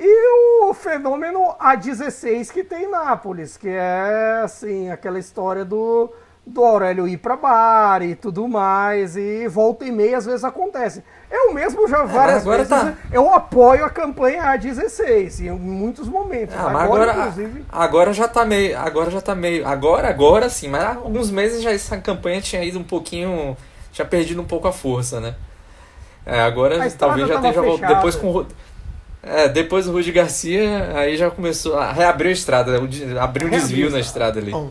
[0.00, 6.10] E o fenômeno A16 que tem em Nápoles, que é assim, aquela história do
[6.44, 11.04] do Aurélio ir para bar e tudo mais, e volta e meia às vezes acontece.
[11.32, 12.92] Eu mesmo já várias é, vezes tá...
[13.10, 16.54] eu apoio a campanha A16 em muitos momentos.
[16.54, 17.64] Ah, agora, agora, inclusive...
[17.72, 21.62] agora já tá meio, agora já tá meio, agora agora sim, mas há alguns meses
[21.62, 23.56] já essa campanha tinha ido um pouquinho,
[23.92, 25.34] tinha perdido um pouco a força, né?
[26.26, 28.46] É, agora talvez já esteja voltado depois com
[29.22, 32.78] é, depois do Rudi Garcia, aí já começou a reabrir a estrada,
[33.20, 34.50] abriu um desvio na estrada ali.
[34.50, 34.70] Bom.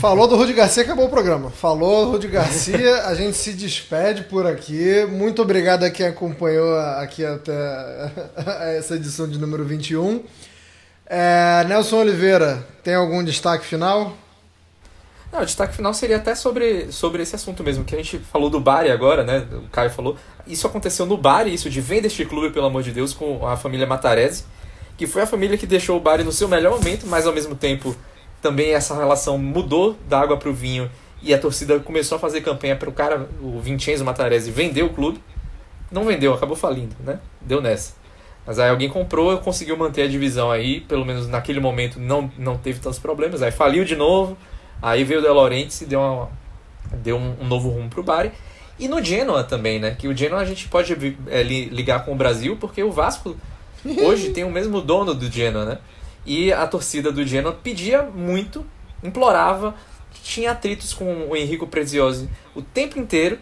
[0.00, 1.50] Falou do Rudi Garcia, acabou o programa.
[1.50, 5.06] Falou Rudi Garcia, a gente se despede por aqui.
[5.06, 8.10] Muito obrigado a quem acompanhou aqui até
[8.76, 10.22] essa edição de número 21.
[11.06, 14.16] É, Nelson Oliveira, tem algum destaque final?
[15.32, 18.48] Não, o destaque final seria até sobre, sobre esse assunto mesmo, que a gente falou
[18.48, 19.46] do Bari agora, né?
[19.52, 20.16] O Caio falou.
[20.46, 23.56] Isso aconteceu no Bari, isso de venda este clube, pelo amor de Deus, com a
[23.56, 24.44] família Matarese,
[24.96, 27.54] que foi a família que deixou o Bari no seu melhor momento, mas ao mesmo
[27.54, 27.96] tempo
[28.44, 30.90] também essa relação mudou da água para o vinho
[31.22, 34.90] e a torcida começou a fazer campanha para o cara, o Vincenzo Matarese, vender o
[34.90, 35.18] clube.
[35.90, 37.20] Não vendeu, acabou falindo, né?
[37.40, 37.94] Deu nessa.
[38.46, 42.58] Mas aí alguém comprou, conseguiu manter a divisão aí, pelo menos naquele momento não, não
[42.58, 43.40] teve tantos problemas.
[43.40, 44.36] Aí faliu de novo,
[44.82, 46.28] aí veio o De Laurentiis e deu, uma,
[46.98, 48.30] deu um, um novo rumo pro Bari.
[48.78, 49.96] E no Genoa também, né?
[49.98, 53.34] Que o Genoa a gente pode é, ligar com o Brasil, porque o Vasco
[54.04, 55.78] hoje tem o mesmo dono do Genoa, né?
[56.26, 58.64] E a torcida do Genoa pedia muito,
[59.02, 59.74] implorava,
[60.22, 63.38] tinha atritos com o Henrico Preziosi o tempo inteiro.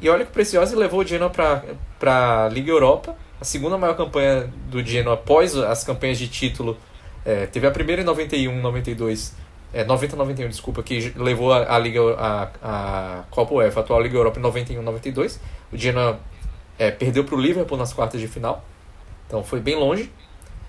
[0.00, 3.96] E olha que o Preziosi levou o Genoa para a Liga Europa, a segunda maior
[3.96, 6.76] campanha do Genoa após as campanhas de título.
[7.24, 9.34] É, teve a primeira em 91, 92,
[9.72, 14.00] é, 90, 91, desculpa, que levou a, a Liga a, a Copa UEFA, a atual
[14.00, 15.40] Liga Europa em 91, 92.
[15.72, 16.20] O Genoa
[16.78, 18.64] é, perdeu para o Liverpool nas quartas de final,
[19.26, 20.10] então foi bem longe.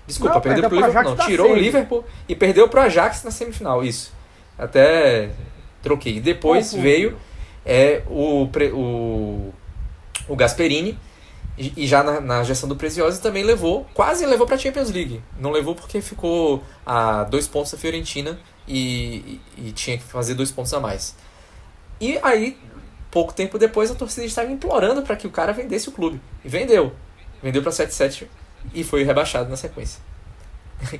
[0.08, 1.26] Desculpa, não, perdeu pro Liverpool, não.
[1.26, 4.10] Tirou o Liverpool e perdeu pro Ajax na semifinal, isso.
[4.58, 5.30] Até
[5.82, 6.18] troquei.
[6.18, 7.18] Depois veio
[7.64, 9.54] é, o, o,
[10.26, 10.98] o Gasperini,
[11.58, 14.90] E, e já na, na, gestão do Preziosi também levou, quase levou para a Champions
[14.90, 15.20] League.
[15.38, 20.34] Não levou porque ficou a dois pontos da Fiorentina e, e, e tinha que fazer
[20.34, 21.14] dois pontos a mais.
[22.00, 22.56] E aí,
[23.10, 26.18] pouco tempo depois, a torcida estava implorando para que o cara vendesse o clube.
[26.42, 26.94] E vendeu.
[27.42, 28.26] Vendeu para 7-7
[28.74, 30.00] e foi rebaixado na sequência.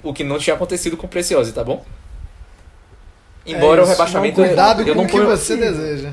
[0.02, 1.84] o que não tinha acontecido com o Preciosi, tá bom?
[3.46, 4.40] Embora é o rebaixamento.
[4.40, 6.12] Não, cuidado eu, eu com o que você deseja.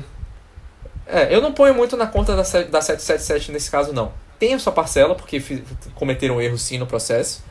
[1.06, 4.12] É, eu não ponho muito na conta da, da 777 nesse caso, não.
[4.38, 5.42] Tem a sua parcela, porque
[5.94, 7.44] cometeram erro sim no processo,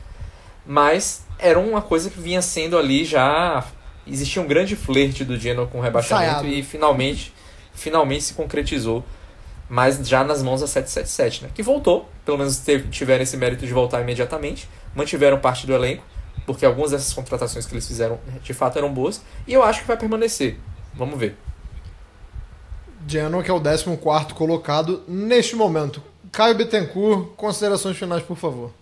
[0.64, 3.64] mas era uma coisa que vinha sendo ali já.
[4.06, 7.32] Existia um grande flerte do Genoa com o rebaixamento e finalmente,
[7.74, 9.04] finalmente se concretizou,
[9.68, 11.50] mas já nas mãos da 777, né?
[11.52, 16.02] Que voltou, pelo menos teve, tiveram esse mérito de voltar imediatamente, mantiveram parte do elenco,
[16.44, 19.86] porque algumas dessas contratações que eles fizeram de fato eram boas, e eu acho que
[19.86, 20.58] vai permanecer.
[20.92, 21.36] Vamos ver.
[23.06, 26.02] Genoa, que é o 14 colocado neste momento.
[26.32, 28.72] Caio Bittencourt, considerações finais, por favor.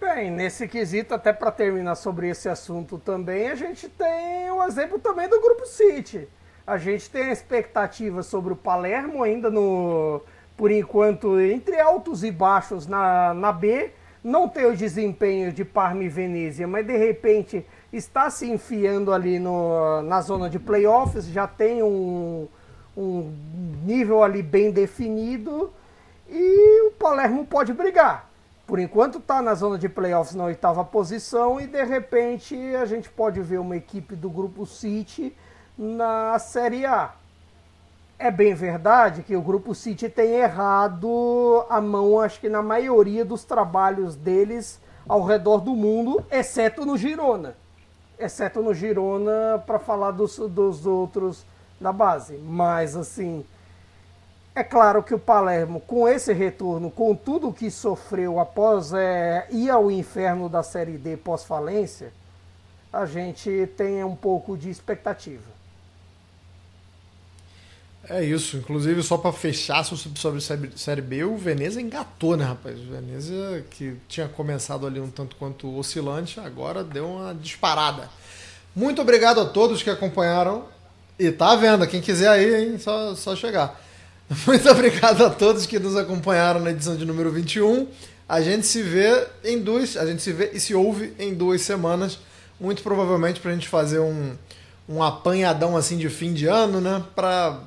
[0.00, 4.64] Bem, nesse quesito, até para terminar sobre esse assunto também, a gente tem o um
[4.64, 6.26] exemplo também do Grupo City.
[6.66, 10.22] A gente tem a expectativa sobre o Palermo ainda no,
[10.56, 13.90] por enquanto, entre altos e baixos na, na B.
[14.22, 19.38] Não tem o desempenho de Parma e Venezia, mas de repente está se enfiando ali
[19.38, 22.46] no, na zona de playoffs, já tem um,
[22.96, 23.34] um
[23.84, 25.72] nível ali bem definido
[26.28, 28.30] e o Palermo pode brigar.
[28.66, 33.10] Por enquanto está na zona de playoffs na oitava posição e de repente a gente
[33.10, 35.36] pode ver uma equipe do grupo City
[35.76, 37.12] na Série A.
[38.24, 43.24] É bem verdade que o grupo City tem errado a mão, acho que na maioria
[43.24, 47.56] dos trabalhos deles ao redor do mundo, exceto no Girona.
[48.16, 51.44] Exceto no Girona, para falar dos, dos outros
[51.80, 52.38] da base.
[52.38, 53.44] Mas, assim,
[54.54, 59.68] é claro que o Palermo, com esse retorno, com tudo que sofreu após é, ir
[59.68, 62.12] ao inferno da Série D pós-falência,
[62.92, 65.51] a gente tem um pouco de expectativa.
[68.08, 68.56] É isso.
[68.56, 70.40] Inclusive, só para fechar sobre
[70.76, 72.78] Série B, o Veneza engatou, né, rapaz?
[72.78, 78.08] O Veneza, que tinha começado ali um tanto quanto oscilante, agora deu uma disparada.
[78.74, 80.64] Muito obrigado a todos que acompanharam
[81.18, 83.80] e tá vendo, quem quiser aí, hein, só, só chegar.
[84.46, 87.86] Muito obrigado a todos que nos acompanharam na edição de número 21.
[88.28, 91.60] A gente se vê em duas, a gente se vê e se ouve em duas
[91.60, 92.18] semanas,
[92.58, 94.34] muito provavelmente para a gente fazer um,
[94.88, 97.04] um apanhadão assim de fim de ano, né?
[97.14, 97.60] Para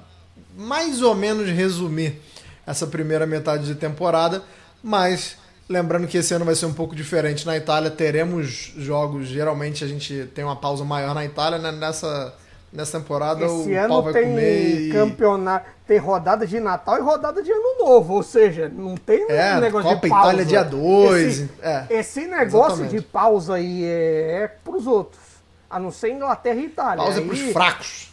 [0.56, 2.22] mais ou menos resumir
[2.66, 4.44] essa primeira metade de temporada,
[4.84, 5.38] mas
[5.70, 9.88] lembrando que esse ano vai ser um pouco diferente na Itália, teremos jogos, geralmente a
[9.88, 11.72] gente tem uma pausa maior na Itália, né?
[11.72, 12.34] Nessa
[12.76, 14.92] nessa temporada Esse o ano tem e...
[14.92, 19.56] campeonato, tem rodada de Natal e rodada de Ano Novo, ou seja, não tem é,
[19.56, 20.28] um negócio Copa de pausa.
[20.28, 21.26] Itália dia 2.
[21.26, 22.96] Esse, é, esse negócio exatamente.
[22.96, 25.22] de pausa aí é, é pros outros,
[25.70, 27.04] a não ser Inglaterra e Itália.
[27.04, 27.28] Pausa aí...
[27.28, 28.12] pros fracos.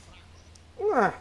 [0.81, 1.13] É.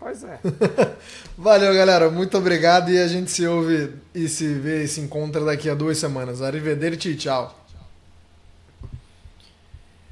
[0.00, 0.40] Pois é.
[1.36, 2.10] Valeu, galera.
[2.10, 5.74] Muito obrigado e a gente se ouve e se vê e se encontra daqui a
[5.74, 6.40] duas semanas.
[6.40, 7.59] Arrivederci, tchau.